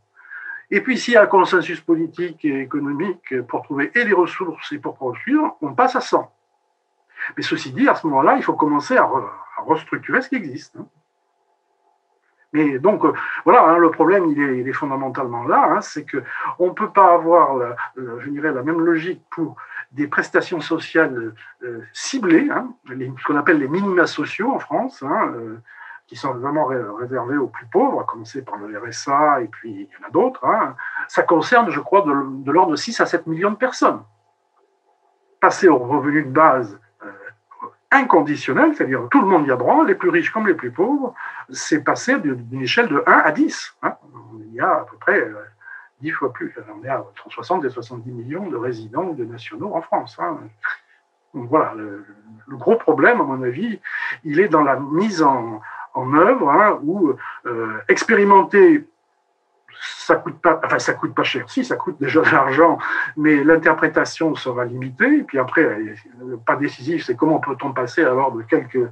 Et 0.70 0.80
puis, 0.80 0.98
s'il 0.98 1.14
y 1.14 1.16
a 1.16 1.22
un 1.22 1.26
consensus 1.26 1.80
politique 1.80 2.44
et 2.44 2.60
économique 2.60 3.40
pour 3.42 3.62
trouver 3.62 3.90
et 3.94 4.04
les 4.04 4.12
ressources 4.12 4.72
et 4.72 4.78
pour 4.78 4.96
poursuivre, 4.96 5.56
on 5.60 5.74
passe 5.74 5.96
à 5.96 6.00
100. 6.00 6.30
Mais 7.36 7.42
ceci 7.42 7.72
dit, 7.72 7.88
à 7.88 7.94
ce 7.94 8.06
moment-là, 8.06 8.36
il 8.36 8.42
faut 8.42 8.54
commencer 8.54 8.96
à, 8.96 9.08
restructurer 9.58 10.20
ce 10.22 10.28
qui 10.28 10.36
existe. 10.36 10.76
Hein. 10.76 10.86
Mais 12.52 12.78
donc, 12.78 13.04
euh, 13.04 13.12
voilà, 13.44 13.64
hein, 13.64 13.78
le 13.78 13.90
problème, 13.90 14.26
il 14.30 14.68
est, 14.68 14.72
fondamentalement 14.72 15.44
là, 15.44 15.72
hein, 15.72 15.80
c'est 15.80 16.06
qu'on 16.08 16.66
ne 16.68 16.72
peut 16.72 16.90
pas 16.90 17.12
avoir, 17.14 17.56
la, 17.56 17.76
je 17.96 18.30
dirais, 18.30 18.52
la 18.52 18.62
même 18.62 18.80
logique 18.80 19.22
pour 19.30 19.56
des 19.92 20.06
prestations 20.06 20.60
sociales 20.60 21.34
euh, 21.62 21.80
ciblées, 21.92 22.48
ce 22.88 23.24
qu'on 23.26 23.36
appelle 23.36 23.58
les 23.58 23.68
minima 23.68 24.06
sociaux 24.06 24.52
en 24.52 24.58
France, 24.58 25.02
euh, 25.02 25.56
qui 26.06 26.14
sont 26.14 26.34
vraiment 26.34 26.66
réservés 26.66 27.36
aux 27.36 27.48
plus 27.48 27.66
pauvres, 27.66 28.00
à 28.00 28.04
commencer 28.04 28.42
par 28.42 28.56
le 28.58 28.78
RSA, 28.78 29.42
et 29.42 29.48
puis 29.48 29.70
il 29.72 29.82
y 29.82 30.04
en 30.04 30.08
a 30.08 30.10
d'autres, 30.10 30.44
hein. 30.44 30.76
ça 31.08 31.22
concerne, 31.22 31.68
je 31.70 31.80
crois, 31.80 32.02
de, 32.02 32.50
l'ordre 32.52 32.72
de 32.72 32.76
6 32.76 33.00
à 33.00 33.06
7 33.06 33.26
millions 33.26 33.50
de 33.50 33.56
personnes. 33.56 34.02
Passer 35.40 35.68
au 35.68 35.78
revenu 35.78 36.22
de 36.22 36.30
base 36.30 36.78
euh, 37.04 37.10
inconditionnel, 37.90 38.74
c'est-à-dire 38.74 39.08
tout 39.10 39.20
le 39.20 39.26
monde 39.26 39.46
y 39.46 39.50
a 39.50 39.56
droit, 39.56 39.84
les 39.84 39.96
plus 39.96 40.10
riches 40.10 40.30
comme 40.30 40.46
les 40.46 40.54
plus 40.54 40.70
pauvres, 40.70 41.12
c'est 41.50 41.82
passer 41.82 42.18
d'une 42.20 42.62
échelle 42.62 42.88
de 42.88 43.02
1 43.04 43.12
à 43.12 43.32
10. 43.32 43.76
Hein. 43.82 43.96
Il 44.38 44.54
y 44.54 44.60
a 44.60 44.70
à 44.70 44.84
peu 44.84 44.96
près 44.98 45.28
10 46.02 46.10
euh, 46.10 46.14
fois 46.14 46.32
plus. 46.32 46.54
On 46.72 46.84
est 46.84 46.88
à 46.88 47.00
entre 47.00 47.30
60 47.30 47.64
et 47.64 47.70
70 47.70 48.12
millions 48.12 48.48
de 48.48 48.56
résidents 48.56 49.06
ou 49.06 49.14
de 49.14 49.24
nationaux 49.24 49.74
en 49.74 49.82
France. 49.82 50.16
Hein. 50.20 50.38
Donc 51.34 51.48
voilà, 51.48 51.74
le, 51.74 52.04
gros 52.48 52.76
problème, 52.76 53.20
à 53.20 53.24
mon 53.24 53.42
avis, 53.42 53.80
il 54.24 54.40
est 54.40 54.48
dans 54.48 54.62
la 54.62 54.76
mise 54.76 55.22
en, 55.22 55.60
en 55.96 56.14
œuvre, 56.14 56.50
hein, 56.50 56.78
où 56.82 57.14
euh, 57.46 57.78
expérimenter, 57.88 58.86
ça 59.80 60.16
coûte 60.16 60.40
pas, 60.40 60.60
enfin 60.64 60.78
ça 60.78 60.92
coûte 60.92 61.14
pas 61.14 61.22
cher. 61.22 61.48
Si, 61.50 61.64
ça 61.64 61.76
coûte 61.76 61.96
déjà 61.98 62.20
de 62.20 62.30
l'argent, 62.30 62.78
mais 63.16 63.42
l'interprétation 63.42 64.34
sera 64.34 64.64
limitée. 64.64 65.18
Et 65.18 65.22
puis 65.22 65.38
après, 65.38 65.78
pas 66.44 66.56
décisif, 66.56 67.04
c'est 67.04 67.16
comment 67.16 67.40
peut-on 67.40 67.72
passer 67.72 68.04
alors 68.04 68.32
de 68.32 68.42
quelques 68.42 68.88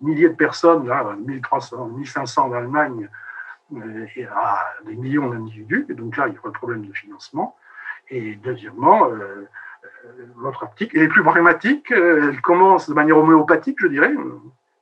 milliers 0.00 0.30
de 0.30 0.34
personnes, 0.34 0.86
là, 0.88 1.16
1300, 1.26 1.90
1500 1.96 2.46
en 2.48 2.52
Allemagne, 2.52 3.08
euh, 3.74 4.06
à 4.34 4.74
des 4.86 4.96
millions 4.96 5.28
d'individus. 5.28 5.86
Et 5.90 5.94
donc 5.94 6.16
là, 6.16 6.28
il 6.28 6.34
y 6.34 6.38
aura 6.38 6.48
un 6.48 6.52
problème 6.52 6.86
de 6.86 6.92
financement. 6.92 7.56
Et 8.08 8.36
deuxièmement, 8.36 9.06
euh, 9.10 9.46
l'autre 10.38 10.62
optique, 10.62 10.94
et 10.94 11.00
les 11.00 11.08
plus 11.08 11.22
problématiques, 11.22 11.90
elle 11.90 12.40
commence 12.40 12.88
de 12.88 12.94
manière 12.94 13.18
homéopathique, 13.18 13.76
je 13.80 13.88
dirais. 13.88 14.14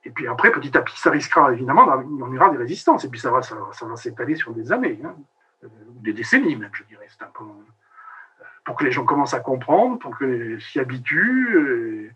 Et 0.07 0.09
puis 0.09 0.25
après, 0.25 0.51
petit 0.53 0.75
à 0.77 0.81
petit, 0.81 0.97
ça 0.97 1.11
risquera 1.11 1.51
évidemment, 1.51 1.85
on 1.85 2.33
aura 2.33 2.49
des 2.49 2.57
résistances. 2.57 3.03
Et 3.03 3.09
puis 3.09 3.19
ça 3.19 3.29
va, 3.29 3.41
ça, 3.41 3.55
va 3.81 3.95
s'étaler 3.97 4.35
sur 4.35 4.53
des 4.53 4.71
années, 4.71 4.97
hein. 5.03 5.13
euh, 5.65 5.67
des 6.01 6.13
décennies 6.13 6.55
même, 6.55 6.69
je 6.71 6.83
dirais. 6.85 7.07
Peu, 7.19 7.43
euh, 7.43 8.43
pour 8.63 8.77
que 8.77 8.85
les 8.85 8.91
gens 8.91 9.03
commencent 9.03 9.33
à 9.33 9.41
comprendre, 9.41 9.99
pour 9.99 10.17
qu'ils 10.17 10.61
s'y 10.61 10.79
habituent. 10.79 11.57
Euh. 11.57 12.09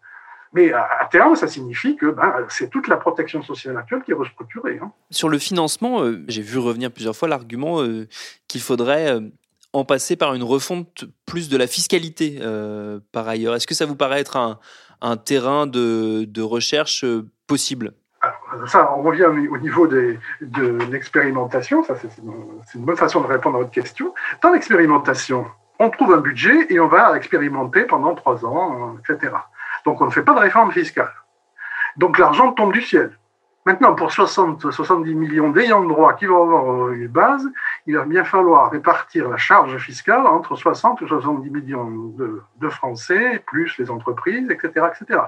Mais 0.54 0.72
à, 0.72 1.06
terme, 1.12 1.36
ça 1.36 1.48
signifie 1.48 1.98
que 1.98 2.06
ben, 2.06 2.46
c'est 2.48 2.70
toute 2.70 2.88
la 2.88 2.96
protection 2.96 3.42
sociale 3.42 3.76
actuelle 3.78 4.04
qui 4.04 4.12
est 4.12 4.16
restructurée. 4.16 4.80
Hein. 4.82 4.94
Sur 5.10 5.28
le 5.28 5.38
financement, 5.38 6.04
j'ai 6.28 6.42
vu 6.42 6.60
revenir 6.60 6.92
plusieurs 6.92 7.16
fois 7.16 7.28
l'argument 7.30 7.82
qu'il 8.50 8.60
faudrait 8.60 9.18
en 9.74 9.86
passer 9.86 10.16
par 10.16 10.34
une 10.34 10.44
refonte 10.44 11.06
plus 11.26 11.50
de 11.50 11.58
la 11.58 11.68
fiscalité 11.68 12.40
par 13.12 13.28
ailleurs. 13.28 13.56
Est-ce 13.56 13.68
que 13.68 13.76
ça 13.76 13.86
vous 13.86 13.96
paraît 13.96 14.20
être 14.20 14.38
un, 15.02 15.18
terrain 15.18 15.68
de, 15.68 16.42
recherche 16.42 17.06
possible? 17.48 17.94
Alors, 18.22 18.70
ça, 18.70 18.94
on 18.96 19.02
revient 19.02 19.26
au 19.26 19.58
niveau 19.58 19.88
de 19.88 20.18
l'expérimentation. 20.92 21.84
Ça, 21.84 21.96
c'est 21.96 22.10
une, 22.22 22.86
bonne 22.86 22.98
façon 22.98 23.22
de 23.22 23.28
répondre 23.28 23.56
à 23.56 23.60
votre 23.60 23.72
question. 23.72 24.14
Dans 24.44 24.52
l'expérimentation, 24.52 25.46
on 25.80 25.90
trouve 25.90 26.14
un 26.14 26.22
budget 26.22 26.68
et 26.70 26.80
on 26.80 26.88
va 26.88 27.18
expérimenter 27.18 27.84
pendant 27.86 28.14
trois 28.14 28.46
ans, 28.46 28.98
etc. 29.00 29.34
Donc, 29.86 30.02
on 30.02 30.06
ne 30.06 30.12
fait 30.12 30.22
pas 30.22 30.34
de 30.34 30.40
réforme 30.40 30.72
fiscale. 30.72 31.12
Donc, 31.98 32.20
l'argent 32.20 32.52
tombe 32.52 32.74
du 32.74 32.82
ciel. 32.82 33.18
Maintenant, 33.66 33.94
pour 33.94 34.12
60, 34.12 34.72
70 34.72 35.14
millions 35.14 35.52
d'ayants 35.52 35.84
de 35.84 35.90
droit 35.90 36.14
qui 36.14 36.26
vont 36.26 36.44
avoir 36.44 36.90
une 36.90 37.08
base, 37.08 37.48
il 37.88 37.98
va 37.98 38.06
bien 38.06 38.24
falloir 38.24 38.72
répartir 38.72 39.30
la 39.30 39.38
charge 39.38 39.78
fiscale 39.78 40.26
entre 40.28 40.56
60 40.56 41.02
ou 41.02 41.08
70 41.08 41.50
millions 41.50 41.90
de, 41.90 42.70
Français, 42.70 43.44
plus 43.48 43.78
les 43.80 43.92
entreprises, 43.92 44.50
etc., 44.50 44.88
etc. 44.88 45.20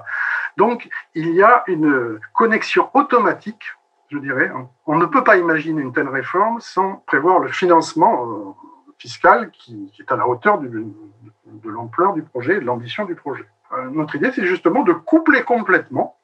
Donc, 0.56 0.88
il 1.14 1.30
y 1.32 1.42
a 1.42 1.62
une 1.66 2.18
connexion 2.32 2.88
automatique, 2.94 3.64
je 4.10 4.18
dirais. 4.18 4.50
On 4.86 4.96
ne 4.96 5.04
peut 5.04 5.22
pas 5.22 5.36
imaginer 5.36 5.82
une 5.82 5.92
telle 5.92 6.08
réforme 6.08 6.60
sans 6.60 7.02
prévoir 7.06 7.38
le 7.40 7.48
financement 7.48 8.24
euh, 8.24 8.66
fiscal 8.98 9.50
qui, 9.50 9.92
est 9.98 10.10
à 10.10 10.16
la 10.16 10.26
hauteur 10.26 10.58
de 10.58 11.70
l'ampleur 11.70 12.14
du 12.14 12.22
projet 12.22 12.56
et 12.56 12.60
de 12.60 12.64
l'ambition 12.64 13.04
du 13.04 13.14
projet. 13.14 13.46
Euh, 13.72 13.90
notre 13.90 14.16
idée, 14.16 14.30
c'est 14.32 14.46
justement 14.46 14.82
de 14.82 14.92
coupler 14.92 15.42
complètement 15.42 16.16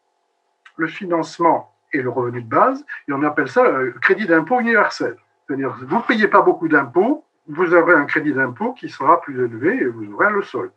le 0.77 0.87
financement 0.87 1.75
et 1.93 2.03
le 2.03 2.11
revenu 2.11 2.43
de 2.43 2.49
base, 2.49 2.85
et 3.09 3.13
on 3.13 3.23
appelle 3.23 3.49
ça 3.49 3.69
le 3.69 3.93
crédit 3.93 4.27
d'impôt 4.27 4.61
universel. 4.61 5.17
C'est-à-dire, 5.51 5.75
vous 5.81 5.97
ne 5.97 6.03
payez 6.03 6.29
pas 6.29 6.43
beaucoup 6.43 6.69
d'impôts, 6.69 7.25
vous 7.49 7.75
aurez 7.75 7.95
un 7.95 8.05
crédit 8.05 8.33
d'impôt 8.33 8.73
qui 8.73 8.89
sera 8.89 9.21
plus 9.21 9.35
élevé 9.35 9.79
et 9.79 9.85
vous 9.85 10.13
aurez 10.13 10.31
le 10.31 10.43
solde. 10.43 10.71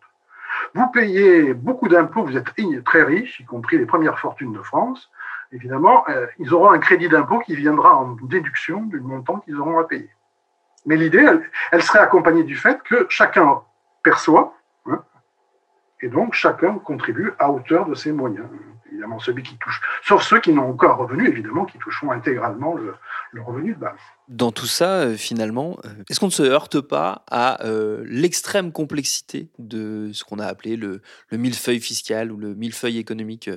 Vous 0.74 0.88
payez 0.88 1.54
beaucoup 1.54 1.88
d'impôts, 1.88 2.24
vous 2.24 2.36
êtes 2.36 2.50
très 2.84 3.04
riche, 3.04 3.40
y 3.40 3.46
compris 3.46 3.78
les 3.78 3.86
premières 3.86 4.18
fortunes 4.18 4.52
de 4.52 4.62
France. 4.64 5.12
Évidemment, 5.52 6.04
euh, 6.10 6.26
ils 6.40 6.56
auront 6.56 6.72
un 6.72 6.80
crédit 6.80 7.08
d'impôt 7.08 7.38
qui 7.38 7.56
viendra 7.56 7.96
en 7.96 8.16
déduction 8.24 8.82
du 8.82 9.00
montant 9.00 9.42
qu'ils 9.42 9.60
auront 9.60 9.78
à 9.78 9.84
payer. 9.84 10.10
Mais 10.88 10.96
l'idée, 10.96 11.24
elle, 11.72 11.84
serait 11.84 12.00
accompagnée 12.00 12.44
du 12.44 12.56
fait 12.56 12.82
que 12.82 13.06
chacun 13.10 13.62
perçoit, 14.02 14.56
hein, 14.88 15.04
et 16.02 16.08
donc 16.08 16.34
chacun 16.34 16.80
contribue 16.80 17.32
à 17.38 17.52
hauteur 17.52 17.86
de 17.86 17.94
ses 17.94 18.12
moyens 18.12 18.48
évidemment 18.94 19.20
celui 19.20 19.44
qui 19.44 19.58
touche, 19.58 19.82
sauf 20.06 20.24
ceux 20.24 20.40
qui 20.40 20.52
n'ont 20.52 20.70
encore 20.70 20.98
revenu, 20.98 21.28
évidemment, 21.28 21.66
qui 21.66 21.78
toucheront 21.80 22.12
intégralement 22.12 22.76
le, 22.76 22.94
revenu 23.42 23.74
de 23.74 23.80
base. 23.80 23.98
Dans 24.30 24.52
tout 24.52 24.68
ça, 24.68 25.02
euh, 25.02 25.16
finalement, 25.16 25.78
euh, 25.86 25.90
est-ce 26.10 26.20
qu'on 26.20 26.28
ne 26.28 26.32
se 26.32 26.44
heurte 26.44 26.80
pas 26.80 27.26
à 27.30 27.66
euh, 27.66 28.04
l'extrême 28.08 28.72
complexité 28.72 29.50
de 29.58 30.12
ce 30.14 30.24
qu'on 30.24 30.38
a 30.38 30.46
appelé 30.46 30.78
le, 30.78 31.02
millefeuille 31.32 31.82
fiscal 31.82 32.32
ou 32.32 32.38
le 32.38 32.54
millefeuille 32.54 33.00
économique 33.00 33.50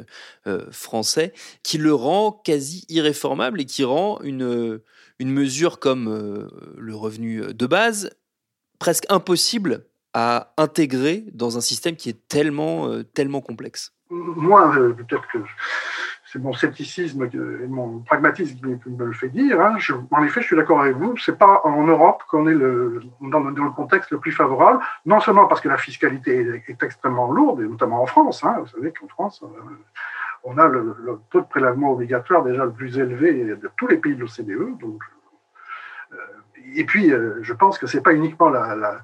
français, 0.71 1.33
qui 1.63 1.79
le 1.79 1.93
rend 1.93 2.33
quasi 2.33 2.85
irréformable 2.89 3.61
et 3.61 3.65
qui 3.67 3.85
rend 3.85 4.19
une, 4.23 4.81
une 5.19 5.31
mesure 5.31 5.79
comme 5.79 6.49
le 6.77 6.95
revenu 6.95 7.53
de 7.53 7.67
base 7.67 8.11
presque 8.79 9.05
impossible 9.09 9.87
à 10.15 10.55
intégrer 10.57 11.27
dans 11.33 11.59
un 11.59 11.61
système 11.61 11.97
qui 11.97 12.09
est 12.09 12.29
tellement, 12.29 13.03
tellement 13.13 13.43
complexe? 13.43 13.96
Moi, 14.11 14.77
euh, 14.77 14.93
peut-être 14.93 15.27
que 15.29 15.39
c'est 16.25 16.39
mon 16.41 16.53
scepticisme 16.53 17.25
et 17.25 17.67
mon 17.67 18.01
pragmatisme 18.01 18.79
qui 18.79 18.91
me 18.91 19.05
le 19.05 19.13
fait 19.13 19.29
dire. 19.29 19.61
Hein. 19.61 19.77
en 20.11 20.25
effet, 20.25 20.43
je 20.43 20.47
suis 20.47 20.57
d'accord 20.57 20.81
avec 20.81 20.97
vous. 20.97 21.17
C'est 21.17 21.39
pas 21.39 21.61
en 21.65 21.85
Europe 21.85 22.23
qu'on 22.29 22.47
est 22.47 22.55
le, 22.55 23.03
dans, 23.21 23.41
le, 23.41 23.71
contexte 23.71 24.11
le 24.11 24.19
plus 24.19 24.33
favorable. 24.33 24.81
Non 25.07 25.21
seulement 25.21 25.47
parce 25.47 25.61
que 25.61 25.69
la 25.69 25.79
fiscalité 25.79 26.63
est, 26.69 26.83
extrêmement 26.83 27.31
lourde, 27.31 27.63
et 27.63 27.69
notamment 27.69 28.03
en 28.03 28.07
France. 28.07 28.45
Hein. 28.45 28.57
Vous 28.61 28.67
savez 28.67 28.93
qu'en 28.93 29.09
France, 29.09 29.43
euh, 29.45 29.61
on 30.45 30.59
a 30.59 30.67
le, 30.67 30.97
taux 31.31 31.41
de 31.41 31.47
prélèvement 31.47 31.93
obligatoire 31.93 32.43
déjà 32.43 32.65
le 32.65 32.73
plus 32.73 32.99
élevé 32.99 33.45
de 33.45 33.71
tous 33.77 33.87
les 33.87 33.99
pays 33.99 34.15
de 34.15 34.21
l'OCDE. 34.21 34.79
Donc, 34.79 35.01
euh, 36.13 36.17
et 36.75 36.85
puis, 36.85 37.13
euh, 37.13 37.39
je 37.43 37.53
pense 37.53 37.79
que 37.79 37.87
c'est 37.87 38.01
pas 38.01 38.13
uniquement 38.13 38.49
la, 38.49 39.01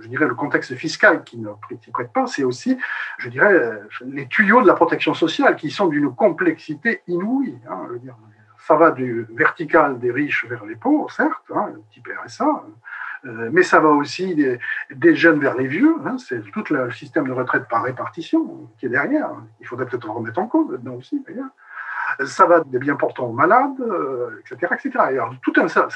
je 0.00 0.08
dirais 0.08 0.26
le 0.26 0.34
contexte 0.34 0.74
fiscal 0.74 1.24
qui 1.24 1.38
ne 1.38 1.50
prête 1.92 2.12
pas, 2.12 2.26
c'est 2.26 2.44
aussi, 2.44 2.78
je 3.18 3.28
dirais, 3.28 3.80
les 4.06 4.26
tuyaux 4.26 4.62
de 4.62 4.66
la 4.66 4.74
protection 4.74 5.14
sociale 5.14 5.56
qui 5.56 5.70
sont 5.70 5.86
d'une 5.86 6.14
complexité 6.14 7.02
inouïe. 7.06 7.58
Hein, 7.68 7.88
ça 8.66 8.76
va 8.76 8.90
du 8.90 9.26
vertical 9.34 9.98
des 9.98 10.10
riches 10.10 10.46
vers 10.46 10.64
les 10.64 10.76
pauvres, 10.76 11.10
certes, 11.10 11.50
hein, 11.54 11.72
type 11.90 12.08
RSA, 12.24 12.64
euh, 13.26 13.50
mais 13.52 13.62
ça 13.62 13.80
va 13.80 13.88
aussi 13.88 14.34
des, 14.90 15.14
jeunes 15.14 15.40
vers 15.40 15.56
les 15.56 15.66
vieux. 15.66 15.96
Hein, 16.04 16.16
c'est 16.18 16.42
tout 16.50 16.64
le 16.70 16.90
système 16.90 17.26
de 17.26 17.32
retraite 17.32 17.68
par 17.68 17.82
répartition 17.82 18.68
qui 18.78 18.86
est 18.86 18.90
derrière. 18.90 19.30
Il 19.60 19.66
faudrait 19.66 19.86
peut-être 19.86 20.08
en 20.08 20.14
remettre 20.14 20.38
en 20.38 20.46
cause 20.46 20.70
là-dedans 20.70 20.94
aussi. 20.94 21.24
Ça 22.24 22.46
va 22.46 22.60
des 22.60 22.78
bien 22.78 22.96
portants 22.96 23.26
aux 23.26 23.32
malades, 23.32 23.82
etc., 24.40 24.66
euh, 24.70 24.74
etc. 24.74 25.20
tout 25.42 25.52
un 25.56 25.68
ça, 25.68 25.88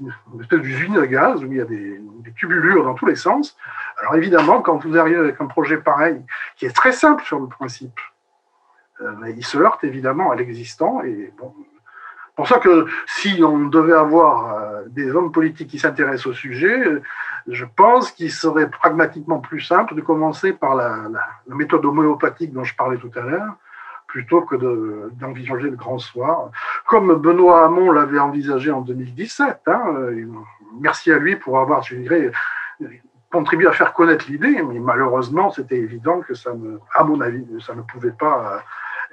une 0.00 0.40
espèce 0.40 0.60
d'usine 0.60 0.96
à 0.98 1.06
gaz 1.06 1.44
où 1.44 1.52
il 1.52 1.58
y 1.58 1.60
a 1.60 1.64
des, 1.64 2.00
tubulures 2.36 2.84
dans 2.84 2.94
tous 2.94 3.06
les 3.06 3.16
sens. 3.16 3.56
Alors 4.00 4.14
évidemment, 4.14 4.62
quand 4.62 4.78
vous 4.78 4.96
arrivez 4.96 5.18
avec 5.18 5.40
un 5.40 5.46
projet 5.46 5.76
pareil, 5.76 6.22
qui 6.56 6.66
est 6.66 6.74
très 6.74 6.92
simple 6.92 7.22
sur 7.24 7.38
le 7.38 7.46
principe, 7.46 8.00
euh, 9.00 9.12
il 9.36 9.44
se 9.44 9.58
heurte 9.58 9.84
évidemment 9.84 10.30
à 10.30 10.36
l'existant. 10.36 11.02
Et 11.02 11.32
bon, 11.38 11.54
pour 12.34 12.48
ça 12.48 12.58
que 12.58 12.86
si 13.06 13.42
on 13.44 13.66
devait 13.66 13.92
avoir 13.92 14.54
euh, 14.54 14.82
des 14.88 15.10
hommes 15.10 15.32
politiques 15.32 15.68
qui 15.68 15.78
s'intéressent 15.78 16.28
au 16.28 16.32
sujet, 16.32 16.86
euh, 16.86 17.02
je 17.46 17.64
pense 17.64 18.10
qu'il 18.12 18.32
serait 18.32 18.70
pragmatiquement 18.70 19.40
plus 19.40 19.60
simple 19.60 19.94
de 19.94 20.00
commencer 20.00 20.52
par 20.52 20.74
la, 20.74 21.08
méthode 21.48 21.84
homéopathique 21.84 22.52
dont 22.52 22.64
je 22.64 22.74
parlais 22.74 22.96
tout 22.96 23.10
à 23.16 23.20
l'heure, 23.20 23.56
plutôt 24.12 24.42
que 24.42 24.56
d'envisager 25.18 25.70
le 25.70 25.76
grand 25.76 25.98
soir, 25.98 26.50
comme 26.86 27.14
Benoît 27.14 27.64
Hamon 27.64 27.90
l'avait 27.92 28.18
envisagé 28.18 28.70
en 28.70 28.82
2017. 28.82 29.62
Hein, 29.66 29.82
euh, 29.96 30.26
merci 30.78 31.10
à 31.10 31.18
lui 31.18 31.36
pour 31.36 31.58
avoir, 31.58 31.82
contribué 33.32 33.66
à 33.66 33.72
faire 33.72 33.94
connaître 33.94 34.26
l'idée, 34.28 34.62
mais 34.62 34.78
malheureusement, 34.80 35.50
c'était 35.50 35.78
évident 35.78 36.20
que 36.20 36.34
ça 36.34 36.52
ne, 36.52 36.76
à 36.94 37.04
mon 37.04 37.22
avis, 37.22 37.46
ça 37.66 37.74
ne 37.74 37.80
pouvait 37.80 38.12
pas 38.12 38.62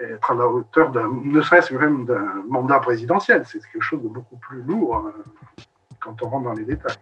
être 0.02 0.32
à 0.32 0.34
la 0.34 0.48
hauteur 0.48 0.92
ne 0.94 1.42
serait-ce 1.42 1.74
même 1.74 2.06
d'un 2.06 2.44
mandat 2.50 2.80
présidentiel. 2.80 3.44
C'est 3.46 3.62
quelque 3.72 3.82
chose 3.82 4.04
de 4.04 4.10
beaucoup 4.10 4.38
plus 4.38 4.62
lourd 4.64 4.98
hein, 4.98 5.14
quand 6.02 6.22
on 6.24 6.28
rentre 6.28 6.44
dans 6.44 6.54
les 6.54 6.66
détails. 6.66 6.98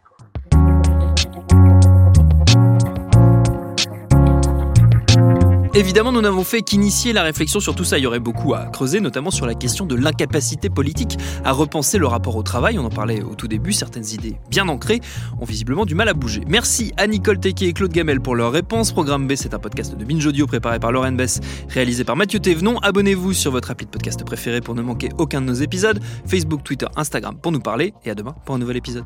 Évidemment, 5.77 6.11
nous 6.11 6.21
n'avons 6.21 6.43
fait 6.43 6.63
qu'initier 6.63 7.13
la 7.13 7.21
réflexion 7.21 7.59
sur 7.59 7.75
tout 7.75 7.83
ça. 7.83 7.99
Il 7.99 8.03
y 8.03 8.07
aurait 8.07 8.19
beaucoup 8.19 8.55
à 8.55 8.65
creuser, 8.65 8.99
notamment 8.99 9.29
sur 9.29 9.45
la 9.45 9.53
question 9.53 9.85
de 9.85 9.93
l'incapacité 9.93 10.71
politique 10.71 11.19
à 11.45 11.51
repenser 11.51 11.99
le 11.99 12.07
rapport 12.07 12.35
au 12.35 12.41
travail. 12.41 12.79
On 12.79 12.85
en 12.85 12.89
parlait 12.89 13.21
au 13.21 13.35
tout 13.35 13.47
début, 13.47 13.73
certaines 13.73 14.07
idées 14.07 14.37
bien 14.49 14.67
ancrées 14.69 15.01
ont 15.39 15.45
visiblement 15.45 15.85
du 15.85 15.93
mal 15.93 16.09
à 16.09 16.15
bouger. 16.15 16.41
Merci 16.47 16.93
à 16.97 17.05
Nicole 17.05 17.39
Tequet 17.39 17.67
et 17.67 17.73
Claude 17.73 17.91
Gamel 17.91 18.21
pour 18.21 18.35
leurs 18.35 18.51
réponses. 18.51 18.91
Programme 18.91 19.27
B, 19.27 19.33
c'est 19.35 19.53
un 19.53 19.59
podcast 19.59 19.95
de 19.95 20.03
Binge 20.03 20.25
Audio 20.25 20.47
préparé 20.47 20.79
par 20.79 20.91
Lauren 20.91 21.11
Bess, 21.11 21.41
réalisé 21.69 22.03
par 22.03 22.15
Mathieu 22.15 22.39
Thévenon. 22.39 22.79
Abonnez-vous 22.79 23.33
sur 23.33 23.51
votre 23.51 23.69
appli 23.69 23.85
de 23.85 23.91
podcast 23.91 24.25
préféré 24.25 24.61
pour 24.61 24.73
ne 24.73 24.81
manquer 24.81 25.09
aucun 25.19 25.41
de 25.41 25.45
nos 25.45 25.53
épisodes. 25.53 25.99
Facebook, 26.25 26.63
Twitter, 26.63 26.87
Instagram 26.95 27.37
pour 27.39 27.51
nous 27.51 27.59
parler. 27.59 27.93
Et 28.03 28.09
à 28.09 28.15
demain 28.15 28.33
pour 28.45 28.55
un 28.55 28.57
nouvel 28.57 28.77
épisode. 28.77 29.05